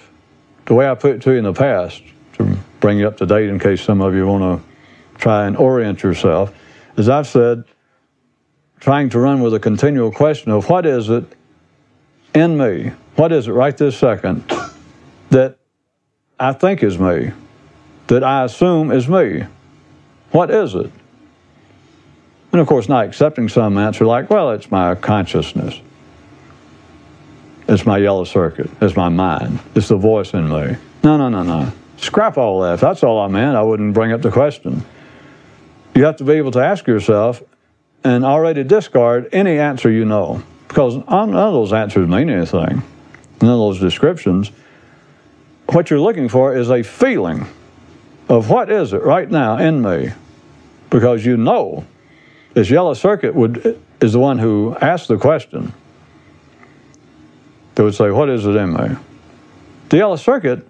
The 0.65 0.75
way 0.75 0.91
I 0.91 0.97
put 0.97 1.13
it 1.13 1.23
to 1.23 1.31
you 1.31 1.39
in 1.39 1.45
the 1.45 1.53
past, 1.53 2.03
to 2.33 2.59
bring 2.87 2.99
you 2.99 3.09
up 3.09 3.17
to 3.17 3.27
date 3.27 3.49
in 3.49 3.59
case 3.59 3.83
some 3.83 4.01
of 4.01 4.15
you 4.15 4.25
want 4.29 4.63
to 4.63 5.19
try 5.19 5.49
and 5.49 5.57
orient 5.57 6.05
yourself 6.05 6.55
as 6.97 7.09
I've 7.09 7.27
said, 7.27 7.65
trying 8.79 9.09
to 9.11 9.19
run 9.19 9.43
with 9.43 9.55
a 9.55 9.59
continual 9.59 10.13
question 10.13 10.53
of 10.53 10.69
what 10.71 10.87
is 10.87 11.09
it 11.09 11.25
in 12.33 12.57
me, 12.57 12.93
what 13.17 13.33
is 13.33 13.49
it 13.49 13.53
right 13.53 13.77
this 13.77 13.99
second 13.99 14.45
that 15.31 15.59
I 16.39 16.53
think 16.53 16.85
is 16.85 16.97
me, 16.97 17.33
that 18.07 18.23
I 18.23 18.45
assume 18.45 18.93
is 18.93 19.09
me? 19.09 19.47
What 20.31 20.53
is 20.53 20.77
it? 20.77 20.93
And 22.53 22.61
of 22.61 22.69
course, 22.69 22.89
not 22.89 23.05
accepting 23.05 23.49
some 23.49 23.79
answer 23.79 24.07
like, 24.07 24.31
well, 24.31 24.53
it's 24.53 24.71
my 24.71 24.95
consciousness. 24.95 25.81
It's 27.69 27.85
my 27.85 27.99
yellow 27.99 28.23
circuit. 28.23 28.71
It's 28.81 28.95
my 28.95 29.09
mind. 29.09 29.59
It's 29.75 29.89
the 29.89 29.97
voice 29.97 30.33
in 30.35 30.49
me. 30.49 30.77
No, 31.03 31.17
no, 31.17 31.29
no, 31.29 31.43
no. 31.43 31.73
Scrap 31.97 32.37
all 32.37 32.61
that. 32.63 32.81
That's 32.81 33.03
all 33.03 33.21
I 33.21 33.29
meant, 33.29 33.57
I 33.57 33.63
wouldn't 33.63 33.95
bring 33.95 34.13
up 34.13 34.23
the 34.23 34.31
question. 34.31 34.85
You 35.95 36.05
have 36.05 36.17
to 36.17 36.25
be 36.25 36.35
able 36.35 36.51
to 36.53 36.61
ask 36.61 36.87
yourself 36.87 37.43
and 38.05 38.25
already 38.25 38.63
discard 38.65 39.29
any 39.33 39.59
answer 39.59 39.91
you 39.91 40.05
know, 40.05 40.43
because 40.69 40.97
none 40.97 41.35
of 41.35 41.53
those 41.53 41.73
answers 41.73 42.09
mean 42.09 42.29
anything, 42.29 42.83
none 43.41 43.51
of 43.51 43.59
those 43.59 43.81
descriptions. 43.81 44.53
What 45.71 45.91
you're 45.91 46.01
looking 46.01 46.29
for 46.29 46.55
is 46.55 46.71
a 46.71 46.83
feeling 46.83 47.47
of 48.29 48.51
what 48.51 48.71
is 48.71 48.93
it 48.93 49.03
right 49.03 49.29
now 49.29 49.57
in 49.57 49.83
me, 49.83 50.13
because 50.91 51.25
you 51.25 51.37
know 51.37 51.87
this 52.55 52.71
yellow 52.71 52.95
circuit 52.95 53.35
would 53.35 53.81
is 54.01 54.13
the 54.13 54.19
one 54.19 54.39
who 54.39 54.77
asked 54.81 55.09
the 55.09 55.17
question. 55.17 55.73
They 57.75 57.83
would 57.83 57.95
say, 57.95 58.11
"What 58.11 58.29
is 58.29 58.47
it 58.47 58.55
in 58.55 58.73
me?" 58.73 58.97
The 59.89 59.97
yellow 59.97 60.17
circuit 60.17 60.69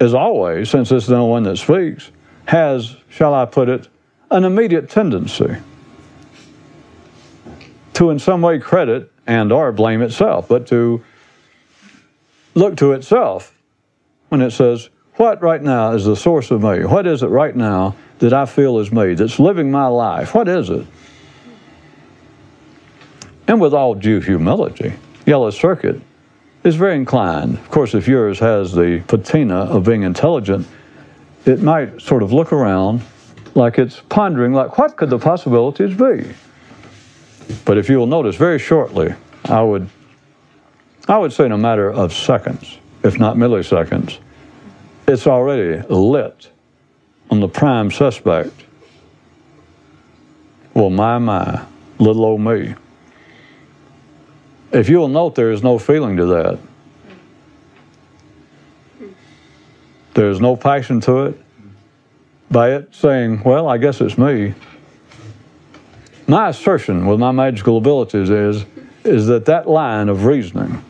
is 0.00 0.14
always, 0.14 0.70
since 0.70 0.92
it's 0.92 1.06
the 1.06 1.16
only 1.16 1.30
one 1.30 1.42
that 1.44 1.56
speaks, 1.56 2.10
has, 2.46 2.96
shall 3.08 3.34
I 3.34 3.44
put 3.44 3.68
it, 3.68 3.88
an 4.30 4.44
immediate 4.44 4.90
tendency 4.90 5.56
to 7.94 8.10
in 8.10 8.18
some 8.18 8.42
way 8.42 8.58
credit 8.58 9.10
and 9.26 9.52
or 9.52 9.72
blame 9.72 10.02
itself, 10.02 10.48
but 10.48 10.66
to 10.68 11.02
look 12.54 12.76
to 12.76 12.92
itself 12.92 13.54
when 14.28 14.42
it 14.42 14.50
says, 14.50 14.90
what 15.14 15.40
right 15.40 15.62
now 15.62 15.92
is 15.92 16.04
the 16.04 16.16
source 16.16 16.50
of 16.50 16.62
me? 16.62 16.84
What 16.84 17.06
is 17.06 17.22
it 17.22 17.28
right 17.28 17.56
now 17.56 17.96
that 18.18 18.32
I 18.32 18.44
feel 18.44 18.78
is 18.78 18.92
me, 18.92 19.14
that's 19.14 19.38
living 19.38 19.70
my 19.70 19.86
life? 19.86 20.34
What 20.34 20.48
is 20.48 20.68
it? 20.68 20.86
And 23.48 23.60
with 23.60 23.72
all 23.72 23.94
due 23.94 24.20
humility, 24.20 24.94
Yellow 25.24 25.50
Circuit 25.50 26.00
is 26.66 26.74
very 26.74 26.96
inclined. 26.96 27.54
Of 27.54 27.70
course, 27.70 27.94
if 27.94 28.08
yours 28.08 28.40
has 28.40 28.72
the 28.72 29.00
patina 29.06 29.54
of 29.54 29.84
being 29.84 30.02
intelligent, 30.02 30.66
it 31.44 31.62
might 31.62 32.02
sort 32.02 32.24
of 32.24 32.32
look 32.32 32.52
around 32.52 33.02
like 33.54 33.78
it's 33.78 34.02
pondering, 34.08 34.52
like, 34.52 34.76
what 34.76 34.96
could 34.96 35.08
the 35.08 35.18
possibilities 35.18 35.96
be? 35.96 36.34
But 37.64 37.78
if 37.78 37.88
you 37.88 37.98
will 37.98 38.08
notice, 38.08 38.34
very 38.34 38.58
shortly, 38.58 39.14
I 39.44 39.62
would, 39.62 39.88
I 41.06 41.16
would 41.16 41.32
say 41.32 41.46
in 41.46 41.52
a 41.52 41.58
matter 41.58 41.88
of 41.88 42.12
seconds, 42.12 42.78
if 43.04 43.18
not 43.18 43.36
milliseconds, 43.36 44.18
it's 45.06 45.28
already 45.28 45.86
lit 45.88 46.50
on 47.30 47.38
the 47.38 47.48
prime 47.48 47.92
suspect. 47.92 48.52
Well, 50.74 50.90
my, 50.90 51.18
my, 51.18 51.64
little 52.00 52.24
old 52.24 52.40
me. 52.40 52.74
If 54.72 54.88
you'll 54.88 55.08
note, 55.08 55.34
there 55.34 55.52
is 55.52 55.62
no 55.62 55.78
feeling 55.78 56.16
to 56.16 56.26
that. 56.26 56.58
There's 60.14 60.40
no 60.40 60.56
passion 60.56 61.00
to 61.02 61.26
it. 61.26 61.40
By 62.50 62.72
it 62.72 62.94
saying, 62.94 63.42
well, 63.42 63.68
I 63.68 63.78
guess 63.78 64.00
it's 64.00 64.16
me. 64.16 64.54
My 66.26 66.48
assertion 66.48 67.06
with 67.06 67.20
my 67.20 67.32
magical 67.32 67.76
abilities 67.76 68.30
is, 68.30 68.64
is 69.04 69.26
that 69.26 69.44
that 69.44 69.68
line 69.68 70.08
of 70.08 70.24
reasoning, 70.24 70.82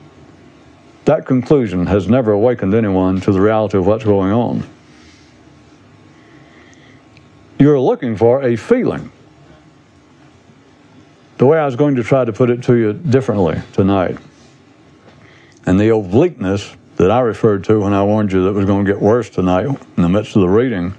that 1.05 1.27
conclusion 1.27 1.87
has 1.87 2.09
never 2.09 2.33
awakened 2.33 2.75
anyone 2.75 3.21
to 3.23 3.33
the 3.33 3.41
reality 3.41 3.79
of 3.79 3.87
what's 3.87 4.05
going 4.05 4.33
on. 4.33 4.63
You're 7.59 7.81
looking 7.81 8.17
for 8.17 8.43
a 8.43 8.57
feeling. 8.57 9.11
The 11.39 11.45
way 11.45 11.59
I 11.59 11.67
was 11.67 11.77
going 11.77 11.97
to 11.97 12.03
try 12.03 12.25
to 12.25 12.33
put 12.33 12.49
it 12.49 12.63
to 12.65 12.77
you 12.77 12.95
differently 12.95 13.61
tonight, 13.75 14.17
and 15.67 15.79
the 15.79 15.91
obliqueness 15.91 16.75
that 16.97 17.11
I 17.11 17.21
referred 17.21 17.65
to 17.65 17.81
when 17.81 17.93
I 17.93 18.03
warned 18.05 18.33
you 18.33 18.45
that 18.45 18.55
was 18.55 18.65
going 18.65 18.87
to 18.87 18.93
get 18.93 19.03
worse 19.03 19.29
tonight 19.29 19.67
in 19.67 20.03
the 20.03 20.09
midst 20.09 20.35
of 20.35 20.41
the 20.41 20.49
reading 20.49 20.95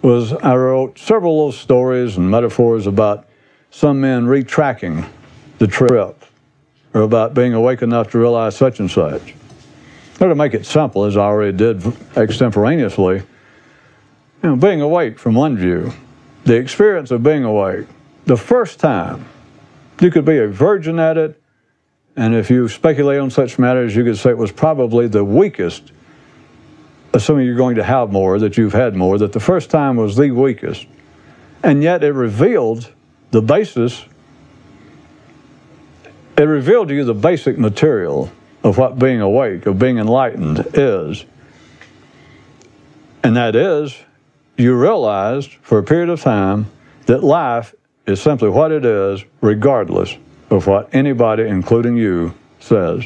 was 0.00 0.32
I 0.32 0.56
wrote 0.56 0.98
several 0.98 1.36
little 1.36 1.52
stories 1.52 2.16
and 2.16 2.30
metaphors 2.30 2.86
about 2.86 3.28
some 3.70 4.00
men 4.00 4.24
retracking 4.24 5.06
the 5.58 5.66
trip 5.66 6.24
or 6.94 7.02
about 7.02 7.34
being 7.34 7.52
awake 7.52 7.82
enough 7.82 8.10
to 8.12 8.18
realize 8.18 8.56
such 8.56 8.80
and 8.80 8.90
such. 8.90 9.34
Or 10.20 10.28
to 10.28 10.34
make 10.34 10.54
it 10.54 10.64
simple, 10.64 11.04
as 11.04 11.18
I 11.18 11.20
already 11.20 11.56
did 11.56 11.82
extemporaneously, 12.16 13.16
you 13.16 14.48
know, 14.48 14.56
being 14.56 14.80
awake 14.80 15.18
from 15.18 15.34
one 15.34 15.58
view, 15.58 15.92
the 16.44 16.56
experience 16.56 17.10
of 17.10 17.22
being 17.22 17.44
awake, 17.44 17.86
the 18.24 18.38
first 18.38 18.80
time, 18.80 19.26
you 20.02 20.10
could 20.10 20.24
be 20.24 20.38
a 20.38 20.48
virgin 20.48 20.98
at 20.98 21.16
it, 21.18 21.40
and 22.16 22.34
if 22.34 22.50
you 22.50 22.68
speculate 22.68 23.20
on 23.20 23.30
such 23.30 23.58
matters, 23.58 23.94
you 23.94 24.04
could 24.04 24.18
say 24.18 24.30
it 24.30 24.38
was 24.38 24.52
probably 24.52 25.06
the 25.08 25.24
weakest, 25.24 25.92
assuming 27.12 27.46
you're 27.46 27.56
going 27.56 27.76
to 27.76 27.84
have 27.84 28.10
more, 28.10 28.38
that 28.38 28.56
you've 28.56 28.72
had 28.72 28.94
more, 28.94 29.18
that 29.18 29.32
the 29.32 29.40
first 29.40 29.70
time 29.70 29.96
was 29.96 30.16
the 30.16 30.30
weakest. 30.30 30.86
And 31.62 31.82
yet 31.82 32.02
it 32.02 32.12
revealed 32.12 32.92
the 33.30 33.42
basis, 33.42 34.04
it 36.36 36.42
revealed 36.42 36.88
to 36.88 36.94
you 36.94 37.04
the 37.04 37.14
basic 37.14 37.58
material 37.58 38.32
of 38.62 38.78
what 38.78 38.98
being 38.98 39.20
awake, 39.20 39.66
of 39.66 39.78
being 39.78 39.98
enlightened 39.98 40.66
is. 40.74 41.24
And 43.22 43.36
that 43.36 43.54
is, 43.54 43.96
you 44.56 44.74
realized 44.74 45.52
for 45.62 45.78
a 45.78 45.82
period 45.82 46.08
of 46.08 46.20
time 46.20 46.66
that 47.06 47.22
life 47.22 47.74
is 48.06 48.20
simply 48.20 48.48
what 48.48 48.72
it 48.72 48.84
is, 48.84 49.24
regardless 49.40 50.16
of 50.50 50.66
what 50.66 50.94
anybody, 50.94 51.44
including 51.44 51.96
you, 51.96 52.34
says. 52.58 53.04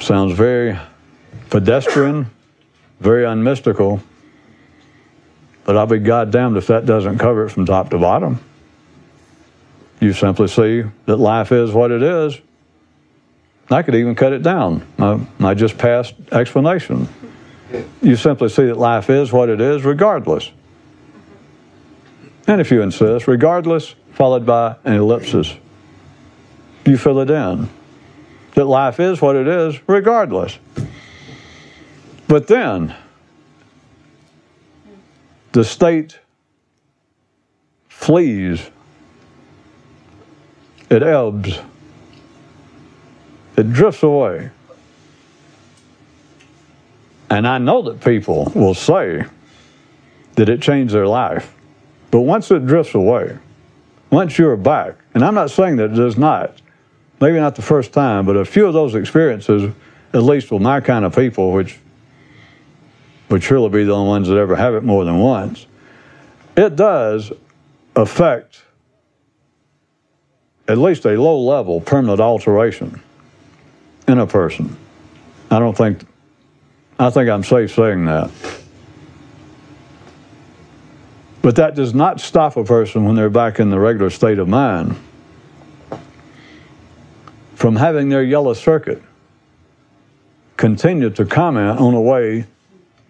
Sounds 0.00 0.32
very 0.32 0.78
pedestrian, 1.50 2.30
very 3.00 3.24
unmystical, 3.24 4.00
but 5.64 5.76
I'll 5.76 5.86
be 5.86 5.98
goddamned 5.98 6.56
if 6.56 6.68
that 6.68 6.86
doesn't 6.86 7.18
cover 7.18 7.46
it 7.46 7.50
from 7.50 7.66
top 7.66 7.90
to 7.90 7.98
bottom. 7.98 8.40
You 10.00 10.12
simply 10.12 10.48
see 10.48 10.84
that 11.06 11.16
life 11.16 11.52
is 11.52 11.72
what 11.72 11.90
it 11.90 12.02
is. 12.02 12.40
I 13.70 13.82
could 13.82 13.94
even 13.94 14.14
cut 14.14 14.32
it 14.32 14.42
down, 14.42 14.86
my 15.38 15.54
just 15.54 15.76
past 15.76 16.14
explanation. 16.32 17.08
You 18.02 18.16
simply 18.16 18.48
see 18.48 18.66
that 18.66 18.78
life 18.78 19.10
is 19.10 19.32
what 19.32 19.48
it 19.48 19.60
is, 19.60 19.84
regardless. 19.84 20.50
And 22.50 22.60
if 22.60 22.72
you 22.72 22.82
insist, 22.82 23.28
regardless, 23.28 23.94
followed 24.14 24.44
by 24.44 24.74
an 24.82 24.94
ellipsis. 24.94 25.54
You 26.84 26.98
fill 26.98 27.20
it 27.20 27.30
in. 27.30 27.68
That 28.56 28.64
life 28.64 28.98
is 28.98 29.22
what 29.22 29.36
it 29.36 29.46
is, 29.46 29.78
regardless. 29.86 30.58
But 32.26 32.48
then, 32.48 32.92
the 35.52 35.62
state 35.62 36.18
flees, 37.88 38.68
it 40.90 41.04
ebbs, 41.04 41.56
it 43.56 43.72
drifts 43.72 44.02
away. 44.02 44.50
And 47.30 47.46
I 47.46 47.58
know 47.58 47.82
that 47.82 48.04
people 48.04 48.50
will 48.56 48.74
say 48.74 49.24
that 50.34 50.48
it 50.48 50.60
changed 50.60 50.92
their 50.92 51.06
life. 51.06 51.54
But 52.10 52.20
once 52.20 52.50
it 52.50 52.66
drifts 52.66 52.94
away, 52.94 53.38
once 54.10 54.38
you're 54.38 54.56
back, 54.56 54.96
and 55.14 55.24
I'm 55.24 55.34
not 55.34 55.50
saying 55.50 55.76
that 55.76 55.92
it 55.92 55.94
does 55.94 56.16
not, 56.16 56.60
maybe 57.20 57.38
not 57.38 57.54
the 57.54 57.62
first 57.62 57.92
time, 57.92 58.26
but 58.26 58.36
a 58.36 58.44
few 58.44 58.66
of 58.66 58.74
those 58.74 58.94
experiences, 58.94 59.72
at 60.12 60.22
least 60.22 60.50
with 60.50 60.62
my 60.62 60.80
kind 60.80 61.04
of 61.04 61.14
people, 61.14 61.52
which 61.52 61.78
would 63.28 63.42
surely 63.42 63.68
be 63.68 63.84
the 63.84 63.92
only 63.92 64.08
ones 64.08 64.28
that 64.28 64.36
ever 64.36 64.56
have 64.56 64.74
it 64.74 64.82
more 64.82 65.04
than 65.04 65.18
once, 65.18 65.66
it 66.56 66.74
does 66.74 67.32
affect 67.94 68.64
at 70.66 70.78
least 70.78 71.04
a 71.04 71.20
low 71.20 71.40
level 71.40 71.80
permanent 71.80 72.20
alteration 72.20 73.00
in 74.08 74.18
a 74.18 74.26
person. 74.26 74.76
I 75.50 75.58
don't 75.58 75.76
think, 75.76 76.04
I 76.98 77.10
think 77.10 77.28
I'm 77.28 77.44
safe 77.44 77.74
saying 77.74 78.04
that. 78.06 78.30
But 81.42 81.56
that 81.56 81.74
does 81.74 81.94
not 81.94 82.20
stop 82.20 82.56
a 82.56 82.64
person 82.64 83.04
when 83.04 83.16
they're 83.16 83.30
back 83.30 83.60
in 83.60 83.70
the 83.70 83.78
regular 83.78 84.10
state 84.10 84.38
of 84.38 84.48
mind 84.48 84.96
from 87.54 87.76
having 87.76 88.08
their 88.08 88.22
yellow 88.22 88.54
circuit 88.54 89.02
continue 90.56 91.10
to 91.10 91.24
comment 91.24 91.78
on 91.78 91.94
a 91.94 92.00
way 92.00 92.46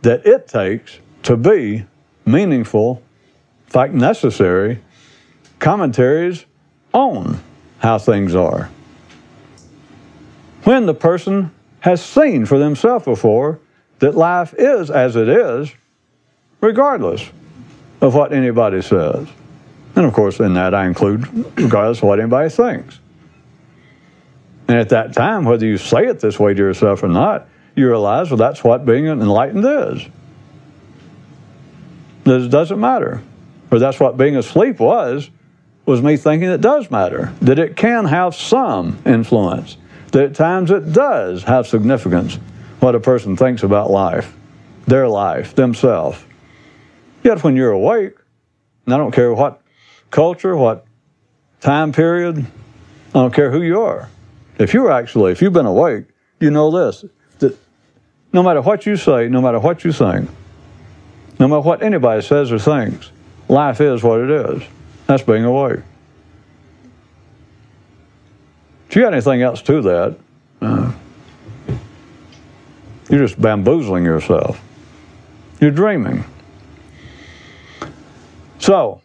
that 0.02 0.24
it 0.26 0.48
takes 0.48 0.98
to 1.22 1.36
be 1.36 1.84
meaningful, 2.24 3.02
in 3.66 3.72
fact, 3.72 3.92
necessary 3.92 4.80
commentaries 5.58 6.46
on 6.92 7.40
how 7.78 7.98
things 7.98 8.34
are. 8.34 8.70
When 10.64 10.86
the 10.86 10.94
person 10.94 11.50
has 11.80 12.04
seen 12.04 12.46
for 12.46 12.58
themselves 12.58 13.04
before 13.04 13.58
that 14.00 14.16
life 14.16 14.54
is 14.58 14.90
as 14.90 15.16
it 15.16 15.28
is, 15.28 15.72
regardless 16.60 17.28
of 18.00 18.14
what 18.14 18.32
anybody 18.32 18.82
says. 18.82 19.28
And 19.96 20.04
of 20.04 20.12
course, 20.12 20.40
in 20.40 20.54
that 20.54 20.74
I 20.74 20.86
include 20.86 21.26
regardless 21.58 21.98
of 21.98 22.04
what 22.04 22.20
anybody 22.20 22.48
thinks. 22.48 22.98
And 24.68 24.78
at 24.78 24.90
that 24.90 25.12
time, 25.12 25.44
whether 25.44 25.66
you 25.66 25.78
say 25.78 26.06
it 26.06 26.20
this 26.20 26.38
way 26.38 26.54
to 26.54 26.58
yourself 26.58 27.02
or 27.02 27.08
not, 27.08 27.48
you 27.74 27.88
realize, 27.88 28.30
well, 28.30 28.36
that's 28.36 28.62
what 28.62 28.86
being 28.86 29.06
enlightened 29.06 29.64
is. 29.64 30.06
It 32.24 32.50
doesn't 32.50 32.78
matter. 32.78 33.22
Or 33.70 33.78
that's 33.78 33.98
what 33.98 34.16
being 34.16 34.36
asleep 34.36 34.78
was, 34.78 35.28
was 35.86 36.02
me 36.02 36.16
thinking 36.16 36.50
it 36.50 36.60
does 36.60 36.90
matter, 36.90 37.32
that 37.40 37.58
it 37.58 37.76
can 37.76 38.04
have 38.04 38.34
some 38.34 38.98
influence, 39.04 39.76
that 40.12 40.22
at 40.22 40.34
times 40.34 40.70
it 40.70 40.92
does 40.92 41.42
have 41.44 41.66
significance 41.66 42.36
what 42.80 42.94
a 42.94 43.00
person 43.00 43.36
thinks 43.36 43.62
about 43.62 43.90
life, 43.90 44.34
their 44.86 45.08
life, 45.08 45.54
themselves. 45.54 46.22
Yet 47.22 47.44
when 47.44 47.56
you're 47.56 47.72
awake, 47.72 48.14
and 48.86 48.94
I 48.94 48.96
don't 48.96 49.12
care 49.12 49.32
what 49.32 49.60
culture, 50.10 50.56
what 50.56 50.86
time 51.60 51.92
period, 51.92 52.38
I 52.38 53.12
don't 53.12 53.34
care 53.34 53.50
who 53.50 53.62
you 53.62 53.82
are. 53.82 54.08
If 54.58 54.74
you're 54.74 54.90
actually, 54.90 55.32
if 55.32 55.42
you've 55.42 55.52
been 55.52 55.66
awake, 55.66 56.06
you 56.38 56.50
know 56.50 56.70
this 56.70 57.04
that 57.38 57.58
no 58.32 58.42
matter 58.42 58.60
what 58.60 58.86
you 58.86 58.96
say, 58.96 59.28
no 59.28 59.40
matter 59.40 59.58
what 59.58 59.84
you 59.84 59.92
think, 59.92 60.28
no 61.38 61.48
matter 61.48 61.60
what 61.60 61.82
anybody 61.82 62.22
says 62.22 62.52
or 62.52 62.58
thinks, 62.58 63.10
life 63.48 63.80
is 63.80 64.02
what 64.02 64.20
it 64.20 64.30
is. 64.30 64.62
That's 65.06 65.22
being 65.22 65.44
awake. 65.44 65.80
If 68.88 68.96
you 68.96 69.02
got 69.02 69.12
anything 69.12 69.42
else 69.42 69.62
to 69.62 69.82
that, 69.82 70.18
uh, 70.60 70.92
you're 73.08 73.20
just 73.20 73.40
bamboozling 73.40 74.04
yourself. 74.04 74.60
You're 75.60 75.70
dreaming. 75.70 76.24
So, 78.70 79.00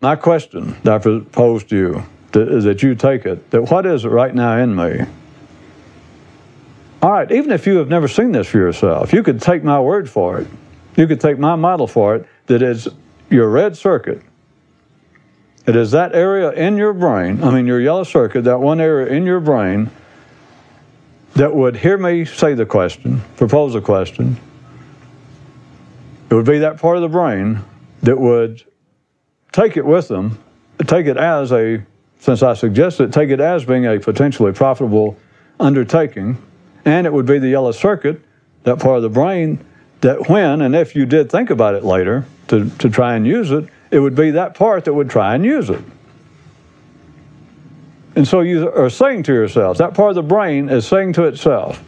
my 0.00 0.16
question 0.16 0.74
that 0.84 0.94
I 0.94 0.98
propose 1.00 1.64
to 1.64 1.76
you 1.76 2.04
is 2.32 2.64
that 2.64 2.82
you 2.82 2.94
take 2.94 3.26
it 3.26 3.50
that 3.50 3.70
what 3.70 3.84
is 3.84 4.06
it 4.06 4.08
right 4.08 4.34
now 4.34 4.56
in 4.56 4.74
me? 4.74 5.04
All 7.02 7.10
right, 7.12 7.30
even 7.30 7.52
if 7.52 7.66
you 7.66 7.76
have 7.76 7.90
never 7.90 8.08
seen 8.08 8.32
this 8.32 8.46
for 8.46 8.56
yourself, 8.56 9.12
you 9.12 9.22
could 9.22 9.42
take 9.42 9.62
my 9.62 9.78
word 9.78 10.08
for 10.08 10.40
it. 10.40 10.46
You 10.96 11.06
could 11.06 11.20
take 11.20 11.38
my 11.38 11.56
model 11.56 11.86
for 11.86 12.16
it 12.16 12.26
that 12.46 12.62
is 12.62 12.88
your 13.28 13.50
red 13.50 13.76
circuit. 13.76 14.22
It 15.66 15.76
is 15.76 15.90
that 15.90 16.14
area 16.14 16.52
in 16.52 16.78
your 16.78 16.94
brain, 16.94 17.44
I 17.44 17.50
mean, 17.50 17.66
your 17.66 17.82
yellow 17.82 18.04
circuit, 18.04 18.44
that 18.44 18.60
one 18.60 18.80
area 18.80 19.14
in 19.14 19.26
your 19.26 19.40
brain 19.40 19.90
that 21.34 21.54
would 21.54 21.76
hear 21.76 21.98
me 21.98 22.24
say 22.24 22.54
the 22.54 22.64
question, 22.64 23.20
propose 23.36 23.74
a 23.74 23.82
question. 23.82 24.38
It 26.30 26.34
would 26.34 26.46
be 26.46 26.60
that 26.60 26.78
part 26.78 26.96
of 26.96 27.02
the 27.02 27.08
brain 27.10 27.62
that 28.02 28.18
would 28.18 28.62
take 29.52 29.76
it 29.76 29.84
with 29.84 30.08
them, 30.08 30.42
take 30.86 31.06
it 31.06 31.16
as 31.16 31.52
a, 31.52 31.84
since 32.18 32.42
I 32.42 32.54
suggested, 32.54 33.12
take 33.12 33.30
it 33.30 33.40
as 33.40 33.64
being 33.64 33.86
a 33.86 33.98
potentially 33.98 34.52
profitable 34.52 35.16
undertaking, 35.58 36.40
and 36.84 37.06
it 37.06 37.12
would 37.12 37.26
be 37.26 37.38
the 37.38 37.48
yellow 37.48 37.72
circuit 37.72 38.22
that 38.64 38.78
part 38.78 38.96
of 38.96 39.02
the 39.02 39.08
brain 39.08 39.64
that 40.00 40.28
when 40.28 40.62
and 40.62 40.74
if 40.74 40.94
you 40.94 41.06
did 41.06 41.30
think 41.30 41.50
about 41.50 41.74
it 41.74 41.84
later 41.84 42.24
to, 42.48 42.70
to 42.78 42.88
try 42.88 43.16
and 43.16 43.26
use 43.26 43.50
it, 43.50 43.68
it 43.90 43.98
would 43.98 44.14
be 44.14 44.30
that 44.32 44.54
part 44.54 44.84
that 44.84 44.94
would 44.94 45.10
try 45.10 45.34
and 45.34 45.44
use 45.44 45.68
it. 45.68 45.82
And 48.16 48.26
so 48.26 48.40
you 48.40 48.70
are 48.70 48.90
saying 48.90 49.24
to 49.24 49.32
yourself, 49.32 49.78
that 49.78 49.94
part 49.94 50.10
of 50.10 50.14
the 50.16 50.22
brain 50.22 50.68
is 50.68 50.86
saying 50.86 51.12
to 51.14 51.24
itself, 51.24 51.82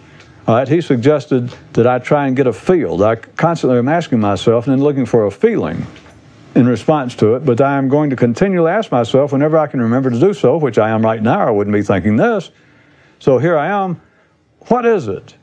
all 0.46 0.56
right, 0.56 0.68
he 0.68 0.80
suggested 0.80 1.54
that 1.72 1.86
I 1.86 1.98
try 1.98 2.26
and 2.26 2.36
get 2.36 2.46
a 2.46 2.52
feel. 2.52 3.02
I 3.04 3.16
constantly 3.16 3.78
am 3.78 3.88
asking 3.88 4.20
myself 4.20 4.66
and 4.66 4.72
then 4.72 4.82
looking 4.82 5.06
for 5.06 5.26
a 5.26 5.30
feeling 5.30 5.86
in 6.54 6.66
response 6.66 7.14
to 7.16 7.34
it, 7.34 7.44
but 7.44 7.60
I 7.60 7.78
am 7.78 7.88
going 7.88 8.10
to 8.10 8.16
continually 8.16 8.70
ask 8.70 8.90
myself 8.90 9.32
whenever 9.32 9.56
I 9.58 9.66
can 9.66 9.80
remember 9.80 10.10
to 10.10 10.20
do 10.20 10.34
so, 10.34 10.58
which 10.58 10.78
I 10.78 10.90
am 10.90 11.02
right 11.02 11.22
now, 11.22 11.46
I 11.46 11.50
wouldn't 11.50 11.74
be 11.74 11.82
thinking 11.82 12.16
this. 12.16 12.50
So 13.18 13.38
here 13.38 13.56
I 13.56 13.68
am. 13.68 14.00
What 14.68 14.84
is 14.84 15.08
it? 15.08 15.34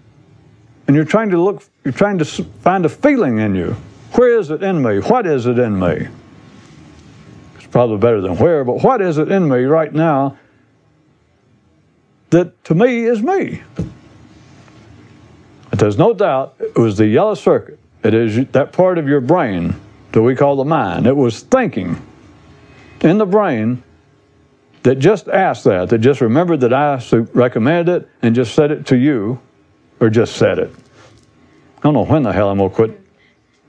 And 0.88 0.96
you're 0.96 1.06
trying 1.06 1.30
to 1.32 1.42
look, 1.42 1.64
you're 1.84 1.94
trying 1.94 2.20
to 2.20 2.26
find 2.26 2.86
a 2.86 2.90
feeling 2.90 3.40
in 3.40 3.56
you. 3.56 3.76
Where 4.14 4.38
is 4.38 4.50
it 4.50 4.64
in 4.64 4.82
me? 4.82 5.00
What 5.00 5.26
is 5.26 5.46
it 5.46 5.58
in 5.58 5.80
me? 5.80 6.08
It's 7.56 7.68
probably 7.68 7.98
better 7.98 8.22
than 8.22 8.38
where, 8.38 8.64
but 8.64 8.84
what 8.84 9.02
is 9.02 9.18
it 9.18 9.32
in 9.32 9.48
me 9.50 9.64
right 9.64 9.94
now 9.94 10.38
that 12.30 12.64
to 12.66 12.76
me 12.76 13.06
is 13.06 13.22
me? 13.22 13.64
But 15.70 15.80
there's 15.80 15.98
no 15.98 16.14
doubt 16.14 16.56
it 16.60 16.78
was 16.78 16.98
the 16.98 17.08
yellow 17.08 17.36
circuit. 17.36 17.80
It 18.04 18.14
is 18.14 18.48
that 18.48 18.74
part 18.74 18.98
of 18.98 19.08
your 19.08 19.22
brain 19.22 19.76
that 20.12 20.22
we 20.22 20.36
call 20.36 20.56
the 20.56 20.66
mind. 20.66 21.08
It 21.08 21.16
was 21.16 21.42
thinking 21.42 22.02
in 23.02 23.18
the 23.18 23.26
brain 23.26 23.84
that 24.84 24.96
just 24.96 25.28
asked 25.28 25.66
that, 25.66 25.90
that 25.90 26.00
just 26.00 26.22
remembered 26.22 26.62
that 26.62 26.74
I 26.74 27.02
recommended 27.34 28.04
it 28.04 28.10
and 28.22 28.34
just 28.34 28.56
said 28.56 28.72
it 28.72 28.86
to 28.88 28.98
you, 28.98 29.40
or 30.00 30.10
just 30.10 30.36
said 30.36 30.58
it. 30.60 30.74
I 31.78 31.82
don't 31.82 31.94
know 31.94 32.06
when 32.06 32.24
the 32.24 32.34
hell 32.34 32.50
I'm 32.50 32.58
going 32.58 32.70
to 32.70 32.76
quit 32.76 33.02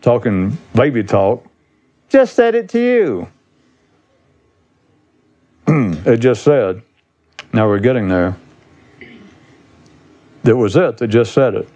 talking 0.02 0.56
baby 0.74 1.04
talk. 1.04 1.44
Just 2.08 2.34
said 2.34 2.54
it 2.54 2.68
to 2.70 2.78
you. 2.80 3.28
it 6.06 6.18
just 6.18 6.42
said, 6.42 6.82
now 7.52 7.68
we're 7.68 7.78
getting 7.80 8.08
there. 8.08 8.36
That 10.42 10.56
was 10.56 10.76
it 10.76 10.98
that 10.98 11.08
just 11.08 11.32
said 11.32 11.54
it. 11.54 11.68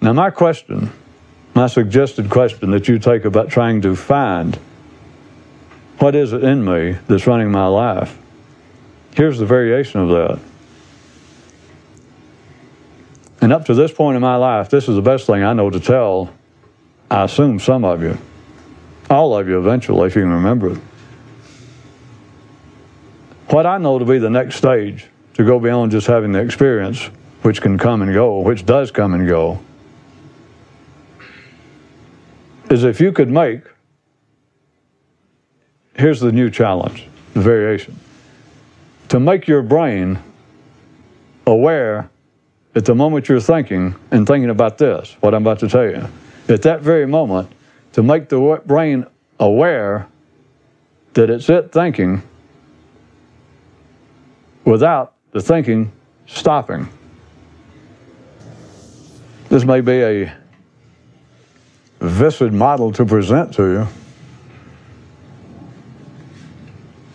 Now, 0.00 0.12
my 0.12 0.30
question, 0.30 0.92
my 1.58 1.66
suggested 1.66 2.30
question 2.30 2.70
that 2.70 2.86
you 2.86 3.00
take 3.00 3.24
about 3.24 3.48
trying 3.48 3.80
to 3.80 3.96
find 3.96 4.54
what 5.98 6.14
is 6.14 6.32
it 6.32 6.44
in 6.44 6.64
me 6.64 6.96
that's 7.08 7.26
running 7.26 7.50
my 7.50 7.66
life, 7.66 8.16
here's 9.16 9.40
the 9.40 9.44
variation 9.44 10.00
of 10.00 10.08
that. 10.08 10.38
And 13.40 13.52
up 13.52 13.64
to 13.64 13.74
this 13.74 13.90
point 13.90 14.14
in 14.14 14.22
my 14.22 14.36
life, 14.36 14.70
this 14.70 14.88
is 14.88 14.94
the 14.94 15.02
best 15.02 15.26
thing 15.26 15.42
I 15.42 15.52
know 15.52 15.68
to 15.68 15.80
tell, 15.80 16.32
I 17.10 17.24
assume 17.24 17.58
some 17.58 17.84
of 17.84 18.02
you, 18.02 18.16
all 19.10 19.36
of 19.36 19.48
you 19.48 19.58
eventually, 19.58 20.06
if 20.06 20.14
you 20.14 20.22
can 20.22 20.30
remember 20.30 20.74
it. 20.74 20.78
What 23.48 23.66
I 23.66 23.78
know 23.78 23.98
to 23.98 24.04
be 24.04 24.18
the 24.18 24.30
next 24.30 24.54
stage 24.54 25.08
to 25.34 25.44
go 25.44 25.58
beyond 25.58 25.90
just 25.90 26.06
having 26.06 26.30
the 26.30 26.38
experience, 26.38 27.06
which 27.42 27.60
can 27.60 27.78
come 27.78 28.00
and 28.00 28.14
go, 28.14 28.42
which 28.42 28.64
does 28.64 28.92
come 28.92 29.12
and 29.12 29.26
go, 29.26 29.58
is 32.70 32.84
if 32.84 33.00
you 33.00 33.12
could 33.12 33.30
make, 33.30 33.62
here's 35.94 36.20
the 36.20 36.32
new 36.32 36.50
challenge, 36.50 37.06
the 37.34 37.40
variation, 37.40 37.98
to 39.08 39.18
make 39.18 39.48
your 39.48 39.62
brain 39.62 40.18
aware 41.46 42.10
at 42.74 42.84
the 42.84 42.94
moment 42.94 43.28
you're 43.28 43.40
thinking 43.40 43.94
and 44.10 44.26
thinking 44.26 44.50
about 44.50 44.78
this, 44.78 45.16
what 45.20 45.34
I'm 45.34 45.42
about 45.42 45.58
to 45.60 45.68
tell 45.68 45.84
you, 45.84 46.06
at 46.48 46.62
that 46.62 46.82
very 46.82 47.06
moment, 47.06 47.50
to 47.92 48.02
make 48.02 48.28
the 48.28 48.62
brain 48.66 49.06
aware 49.40 50.06
that 51.14 51.30
it's 51.30 51.48
it 51.48 51.72
thinking 51.72 52.22
without 54.64 55.14
the 55.32 55.40
thinking 55.40 55.90
stopping. 56.26 56.88
This 59.48 59.64
may 59.64 59.80
be 59.80 60.02
a 60.02 60.32
viscid 62.00 62.52
model 62.52 62.92
to 62.92 63.04
present 63.04 63.54
to 63.54 63.62
you. 63.62 63.86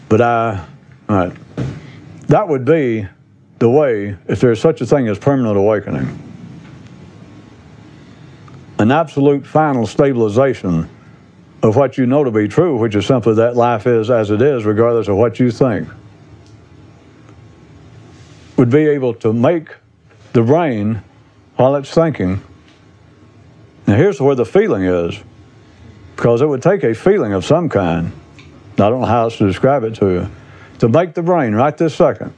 But 0.10 0.22
I, 0.22 0.66
all 1.10 1.16
right, 1.16 1.34
that 2.28 2.48
would 2.48 2.66
be 2.66 3.08
the 3.60 3.70
way, 3.70 4.18
if 4.28 4.40
there's 4.40 4.60
such 4.60 4.82
a 4.82 4.86
thing 4.86 5.08
as 5.08 5.18
permanent 5.18 5.58
awakening, 5.58 6.20
an 8.80 8.92
absolute 8.92 9.46
final 9.46 9.88
stabilization 9.88 10.90
of 11.62 11.76
what 11.78 11.98
you 11.98 12.06
know 12.06 12.24
to 12.26 12.32
be 12.32 12.48
true, 12.48 12.78
which 12.78 12.94
is 12.96 13.06
simply 13.06 13.36
that 13.36 13.56
life 13.56 13.88
is 13.88 14.10
as 14.10 14.30
it 14.30 14.42
is, 14.42 14.66
regardless 14.66 15.08
of 15.08 15.16
what 15.16 15.40
you 15.40 15.50
think, 15.50 15.88
would 18.58 18.70
be 18.70 18.88
able 18.88 19.14
to 19.14 19.32
make 19.32 19.70
the 20.34 20.42
brain, 20.42 21.02
while 21.56 21.76
it's 21.76 21.94
thinking, 21.94 22.42
now, 23.86 23.96
here's 23.96 24.22
where 24.22 24.36
the 24.36 24.46
feeling 24.46 24.84
is 24.84 25.20
because 26.16 26.42
it 26.42 26.46
would 26.48 26.62
take 26.62 26.84
a 26.84 26.94
feeling 26.94 27.34
of 27.34 27.44
some 27.44 27.68
kind. 27.68 28.14
I 28.74 28.90
don't 28.90 29.02
know 29.02 29.06
how 29.06 29.24
else 29.24 29.38
to 29.38 29.48
describe 29.48 29.84
it 29.84 29.96
to 29.96 30.10
you. 30.10 30.32
To 30.80 30.90
make 30.90 31.14
the 31.14 31.22
brain 31.22 31.54
right 31.54 31.76
this 31.76 31.96
second 31.96 32.34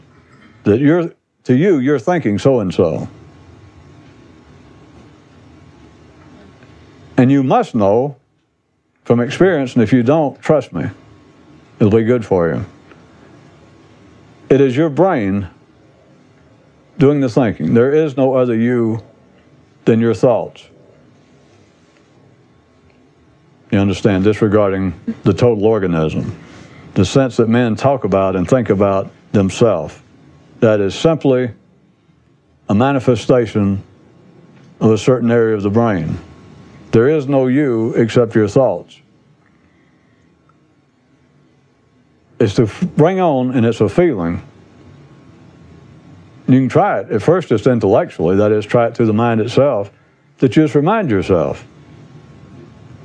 that 0.63 0.79
you're, 0.79 1.13
to 1.43 1.55
you, 1.55 1.79
you're 1.79 1.99
thinking 1.99 2.39
so 2.39 2.59
and 2.59 2.73
so. 2.73 3.07
And 7.17 7.31
you 7.31 7.43
must 7.43 7.75
know 7.75 8.17
from 9.03 9.19
experience, 9.19 9.75
and 9.75 9.83
if 9.83 9.93
you 9.93 10.03
don't, 10.03 10.39
trust 10.41 10.73
me, 10.73 10.89
it'll 11.79 11.91
be 11.91 12.03
good 12.03 12.25
for 12.25 12.49
you. 12.49 12.65
It 14.49 14.61
is 14.61 14.75
your 14.75 14.89
brain 14.89 15.47
doing 16.97 17.19
the 17.19 17.29
thinking. 17.29 17.73
There 17.73 17.91
is 17.91 18.17
no 18.17 18.35
other 18.35 18.55
you 18.55 19.03
than 19.85 19.99
your 19.99 20.13
thoughts. 20.13 20.67
You 23.71 23.79
understand, 23.79 24.23
disregarding 24.23 24.93
the 25.23 25.33
total 25.33 25.65
organism, 25.65 26.39
the 26.93 27.05
sense 27.05 27.37
that 27.37 27.49
men 27.49 27.75
talk 27.75 28.03
about 28.03 28.35
and 28.35 28.47
think 28.47 28.69
about 28.69 29.11
themselves. 29.31 29.99
That 30.59 30.79
is 30.79 30.95
simply 30.95 31.51
a 32.69 32.75
manifestation 32.75 33.83
of 34.79 34.91
a 34.91 34.97
certain 34.97 35.31
area 35.31 35.55
of 35.55 35.63
the 35.63 35.69
brain. 35.69 36.17
There 36.91 37.09
is 37.09 37.27
no 37.27 37.47
you 37.47 37.93
except 37.95 38.35
your 38.35 38.47
thoughts. 38.47 38.99
It's 42.39 42.55
to 42.55 42.67
bring 42.95 43.19
on, 43.19 43.55
and 43.55 43.65
it's 43.65 43.81
a 43.81 43.89
feeling. 43.89 44.41
You 46.47 46.59
can 46.59 46.69
try 46.69 46.99
it 46.99 47.11
at 47.11 47.21
first 47.21 47.49
just 47.49 47.65
intellectually, 47.65 48.35
that 48.37 48.51
is, 48.51 48.65
try 48.65 48.87
it 48.87 48.95
through 48.95 49.07
the 49.07 49.13
mind 49.13 49.41
itself, 49.41 49.91
that 50.37 50.55
you 50.55 50.63
just 50.63 50.75
remind 50.75 51.09
yourself 51.09 51.65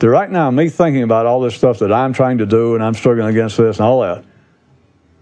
right 0.09 0.30
now, 0.30 0.51
me 0.51 0.70
thinking 0.70 1.03
about 1.03 1.26
all 1.26 1.40
this 1.40 1.55
stuff 1.55 1.80
that 1.80 1.92
I'm 1.92 2.14
trying 2.14 2.38
to 2.38 2.46
do 2.46 2.74
and 2.74 2.82
I'm 2.82 2.94
struggling 2.94 3.28
against 3.28 3.59
this 3.59 3.76
and 3.76 3.84
all 3.84 4.01
that, 4.01 4.24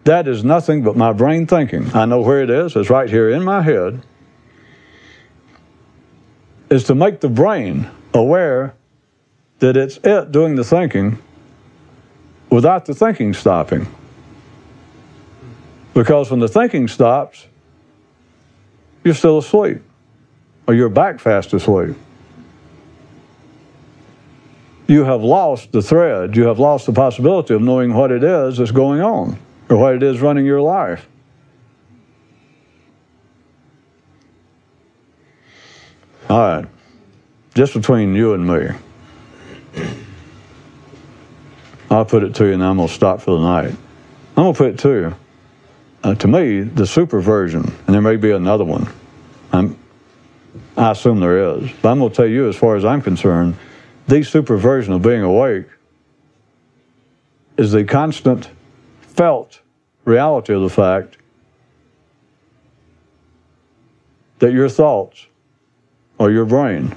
that 0.05 0.29
is 0.29 0.45
nothing 0.45 0.83
but 0.83 0.97
my 0.97 1.13
brain 1.13 1.47
thinking. 1.47 1.91
I 1.95 2.05
know 2.05 2.21
where 2.21 2.43
it 2.43 2.49
is, 2.49 2.77
it's 2.77 2.89
right 2.89 3.11
here 3.11 3.29
in 3.29 3.43
my 3.43 3.63
head. 3.63 4.03
Is 6.71 6.85
to 6.85 6.95
make 6.95 7.21
the 7.21 7.29
brain 7.29 7.91
aware 8.15 8.75
that 9.59 9.77
it's 9.77 9.99
it 10.05 10.31
doing 10.31 10.55
the 10.55 10.65
thinking 10.65 11.19
without 12.49 12.87
the 12.87 12.95
thinking 12.95 13.35
stopping. 13.35 13.87
Because 15.93 16.31
when 16.31 16.39
the 16.39 16.49
thinking 16.49 16.87
stops, 16.87 17.47
you're 19.03 19.15
still 19.15 19.39
asleep, 19.39 19.83
or 20.69 20.75
you're 20.75 20.89
back 20.89 21.19
fast 21.19 21.53
asleep 21.53 21.97
you 24.89 25.05
have 25.05 25.23
lost 25.23 25.71
the 25.71 25.83
thread. 25.83 26.35
You 26.35 26.47
have 26.47 26.59
lost 26.59 26.87
the 26.87 26.93
possibility 26.93 27.55
of 27.55 27.61
knowing 27.61 27.93
what 27.93 28.11
it 28.11 28.25
is 28.25 28.57
that's 28.57 28.71
going 28.71 29.03
on 29.03 29.39
or 29.69 29.77
what 29.77 29.95
it 29.95 30.03
is 30.03 30.21
running 30.21 30.47
your 30.47 30.63
life. 30.63 31.07
All 36.31 36.39
right, 36.39 36.67
just 37.55 37.75
between 37.75 38.15
you 38.15 38.35
and 38.35 38.47
me, 38.47 38.69
I'll 41.91 42.05
put 42.05 42.23
it 42.23 42.35
to 42.37 42.47
you 42.47 42.53
and 42.53 42.63
I'm 42.65 42.77
going 42.77 42.89
to 42.89 42.95
stop 42.95 43.23
for 43.23 43.39
the 43.39 43.43
night. 43.43 43.75
I'm 44.37 44.45
going 44.45 44.53
to 44.53 44.59
put 44.59 44.71
it 44.75 44.79
to 44.81 44.89
you. 44.91 45.17
Uh, 46.03 46.15
to 46.17 46.29
me, 46.29 46.61
the 46.61 46.87
super 46.87 47.21
version, 47.21 47.61
and 47.87 47.95
there 47.95 48.03
may 48.03 48.17
be 48.17 48.31
another 48.31 48.65
one, 48.65 48.89
I'm, 49.53 49.79
I 50.77 50.93
assume 50.93 51.21
there 51.21 51.57
is, 51.57 51.71
but 51.83 51.91
I'm 51.91 51.99
going 51.99 52.11
to 52.11 52.17
tell 52.17 52.27
you, 52.27 52.49
as 52.49 52.57
far 52.57 52.77
as 52.77 52.85
I'm 52.85 53.01
concerned, 53.01 53.57
the 54.09 54.23
superversion 54.25 54.95
of 54.95 55.03
being 55.03 55.23
awake 55.23 55.67
is 57.59 57.73
the 57.73 57.85
constant 57.85 58.49
felt 59.03 59.61
reality 60.05 60.55
of 60.55 60.63
the 60.63 60.71
fact 60.71 61.19
that 64.39 64.53
your 64.53 64.69
thoughts 64.69 65.27
are 66.19 66.31
your 66.31 66.47
brain. 66.47 66.95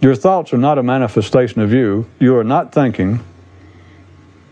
Your 0.00 0.16
thoughts 0.16 0.52
are 0.52 0.58
not 0.58 0.78
a 0.78 0.82
manifestation 0.82 1.62
of 1.62 1.72
you. 1.72 2.08
You 2.18 2.36
are 2.36 2.44
not 2.44 2.72
thinking. 2.72 3.20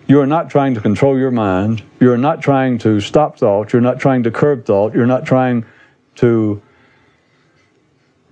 You 0.07 0.21
are 0.21 0.27
not 0.27 0.51
trying 0.51 0.75
to 0.75 0.81
control 0.81 1.19
your 1.19 1.33
mind. 1.33 1.83
You 1.99 2.13
are 2.13 2.19
not 2.19 2.43
trying 2.43 2.79
to 2.79 3.01
stop 3.01 3.39
thought. 3.39 3.73
You're 3.73 3.83
not 3.83 3.99
trying 3.99 4.23
to 4.23 4.31
curb 4.31 4.65
thought. 4.67 4.95
You're 4.95 5.07
not 5.07 5.27
trying 5.27 5.65
to 6.17 6.63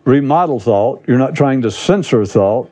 remodel 0.09 0.59
thought. 0.59 1.05
You're 1.07 1.19
not 1.19 1.35
trying 1.35 1.63
to 1.63 1.71
censor 1.71 2.25
thought. 2.25 2.71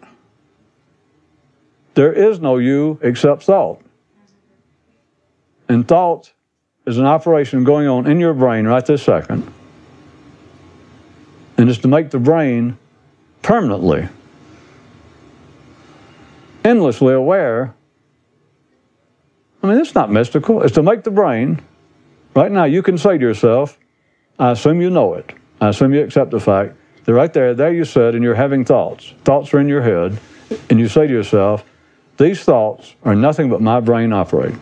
There 1.95 2.13
is 2.13 2.41
no 2.41 2.57
you 2.57 2.99
except 3.03 3.43
thought. 3.43 3.81
And 5.69 5.87
thought 5.87 6.33
is 6.87 6.99
an 6.99 7.05
operation 7.05 7.65
going 7.65 7.89
on 7.89 8.07
in 8.07 8.21
your 8.21 8.33
brain 8.33 8.67
right 8.67 8.85
this 8.85 9.03
second. 9.03 9.53
And 11.59 11.69
it's 11.69 11.81
to 11.81 11.89
make 11.89 12.11
the 12.11 12.19
brain 12.19 12.79
permanently, 13.43 14.09
endlessly 16.65 17.13
aware. 17.13 17.75
I 19.63 19.67
mean, 19.67 19.79
it's 19.79 19.95
not 19.95 20.11
mystical. 20.11 20.63
It's 20.63 20.75
to 20.75 20.83
make 20.83 21.03
the 21.03 21.11
brain, 21.11 21.61
right 22.35 22.53
now, 22.53 22.65
you 22.65 22.83
can 22.83 22.99
say 22.99 23.19
to 23.19 23.23
yourself, 23.23 23.79
I 24.39 24.53
assume 24.53 24.81
you 24.81 24.91
know 24.91 25.15
it. 25.15 25.35
I 25.61 25.69
assume 25.69 25.93
you 25.93 26.03
accept 26.03 26.31
the 26.31 26.41
fact 26.41 26.77
that 27.07 27.15
right 27.15 27.33
there, 27.33 27.55
there 27.55 27.73
you 27.73 27.85
sit 27.85 28.15
and 28.15 28.23
you're 28.23 28.35
having 28.35 28.65
thoughts. 28.65 29.15
Thoughts 29.25 29.55
are 29.55 29.61
in 29.61 29.69
your 29.69 29.83
head. 29.83 30.19
And 30.71 30.79
you 30.79 30.89
say 30.89 31.07
to 31.07 31.13
yourself, 31.13 31.65
these 32.19 32.43
thoughts 32.43 32.95
are 33.05 33.15
nothing 33.15 33.49
but 33.49 33.61
my 33.61 33.81
brain 33.81 34.13
operating, 34.13 34.61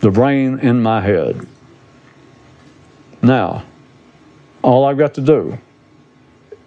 the 0.00 0.10
brain 0.10 0.58
in 0.60 0.82
my 0.82 1.00
head. 1.00 1.46
Now, 3.22 3.64
all 4.62 4.84
I've 4.84 4.98
got 4.98 5.14
to 5.14 5.20
do 5.20 5.58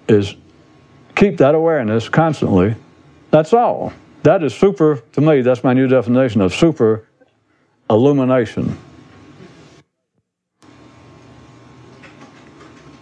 is 0.07 0.35
keep 1.15 1.37
that 1.37 1.55
awareness 1.55 2.09
constantly. 2.09 2.75
That's 3.31 3.53
all. 3.53 3.93
That 4.23 4.43
is 4.43 4.53
super, 4.53 4.97
to 5.13 5.21
me, 5.21 5.41
that's 5.41 5.63
my 5.63 5.73
new 5.73 5.87
definition 5.87 6.41
of 6.41 6.53
super 6.53 7.07
illumination. 7.89 8.77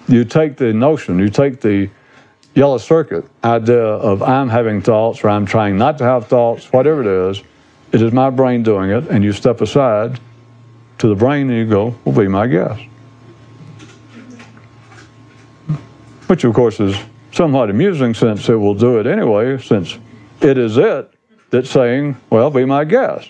You 0.10 0.26
take 0.26 0.57
the 0.57 0.74
notion, 0.74 1.20
you 1.20 1.30
take 1.30 1.62
the 1.62 1.88
yellow 2.55 2.80
circuit 2.80 3.26
idea 3.43 3.78
of 3.78 4.24
I'm 4.24 4.49
having 4.49 4.82
thoughts 4.82 5.24
or 5.24 5.30
I'm 5.30 5.45
trying 5.45 5.78
not 5.78 5.99
to 5.99 6.03
have 6.03 6.26
thoughts, 6.26 6.74
whatever 6.74 7.01
it 7.01 7.30
is, 7.32 7.43
it 7.91 8.01
is 8.01 8.12
my 8.12 8.32
brain 8.32 8.64
doing 8.64 8.89
it, 8.89 9.07
and 9.07 9.24
you 9.24 9.32
step 9.34 9.62
aside 9.62 10.20
to 10.97 11.07
the 11.07 11.16
brain 11.16 11.47
and 11.49 11.60
you 11.60 11.66
go, 11.66 11.95
well, 12.03 12.16
be 12.16 12.28
my 12.28 12.47
guest. 12.47 12.82
Which, 16.26 16.43
of 16.43 16.55
course, 16.55 16.80
is 16.80 16.95
somewhat 17.32 17.70
amusing 17.70 18.16
since 18.16 18.49
it 18.49 18.55
will 18.55 18.76
do 18.76 18.99
it 18.99 19.05
anyway, 19.05 19.60
since 19.60 19.99
it 20.41 20.57
is 20.57 20.78
it 20.78 21.14
that's 21.51 21.70
saying, 21.70 22.18
well, 22.32 22.49
be 22.49 22.66
my 22.66 22.84
guest. 22.84 23.30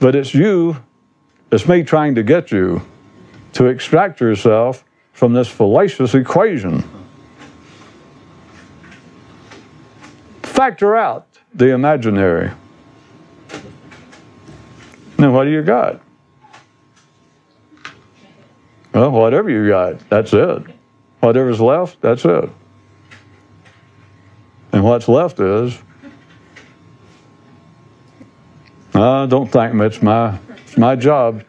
But 0.00 0.16
it's 0.16 0.34
you, 0.34 0.76
it's 1.52 1.68
me 1.68 1.84
trying 1.84 2.16
to 2.16 2.24
get 2.24 2.50
you 2.50 2.82
to 3.52 3.66
extract 3.66 4.20
yourself 4.20 4.84
from 5.16 5.32
this 5.32 5.48
fallacious 5.48 6.14
equation. 6.14 6.84
Factor 10.42 10.94
out 10.94 11.26
the 11.54 11.70
imaginary. 11.70 12.50
Now, 15.18 15.32
what 15.32 15.44
do 15.44 15.50
you 15.50 15.62
got? 15.62 16.02
Well, 18.92 19.10
whatever 19.10 19.48
you 19.48 19.66
got, 19.66 20.06
that's 20.10 20.34
it. 20.34 20.64
Whatever's 21.20 21.62
left, 21.62 21.98
that's 22.02 22.26
it. 22.26 22.50
And 24.72 24.84
what's 24.84 25.08
left 25.08 25.40
is, 25.40 25.78
uh, 28.92 29.24
don't 29.24 29.50
thank 29.50 29.72
me. 29.72 29.86
It's 29.86 30.02
my, 30.02 30.38
it's 30.50 30.76
my 30.76 30.94
job 30.94 31.42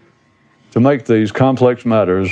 to 0.72 0.80
make 0.80 1.06
these 1.06 1.34
complex 1.34 1.86
matters 1.86 2.32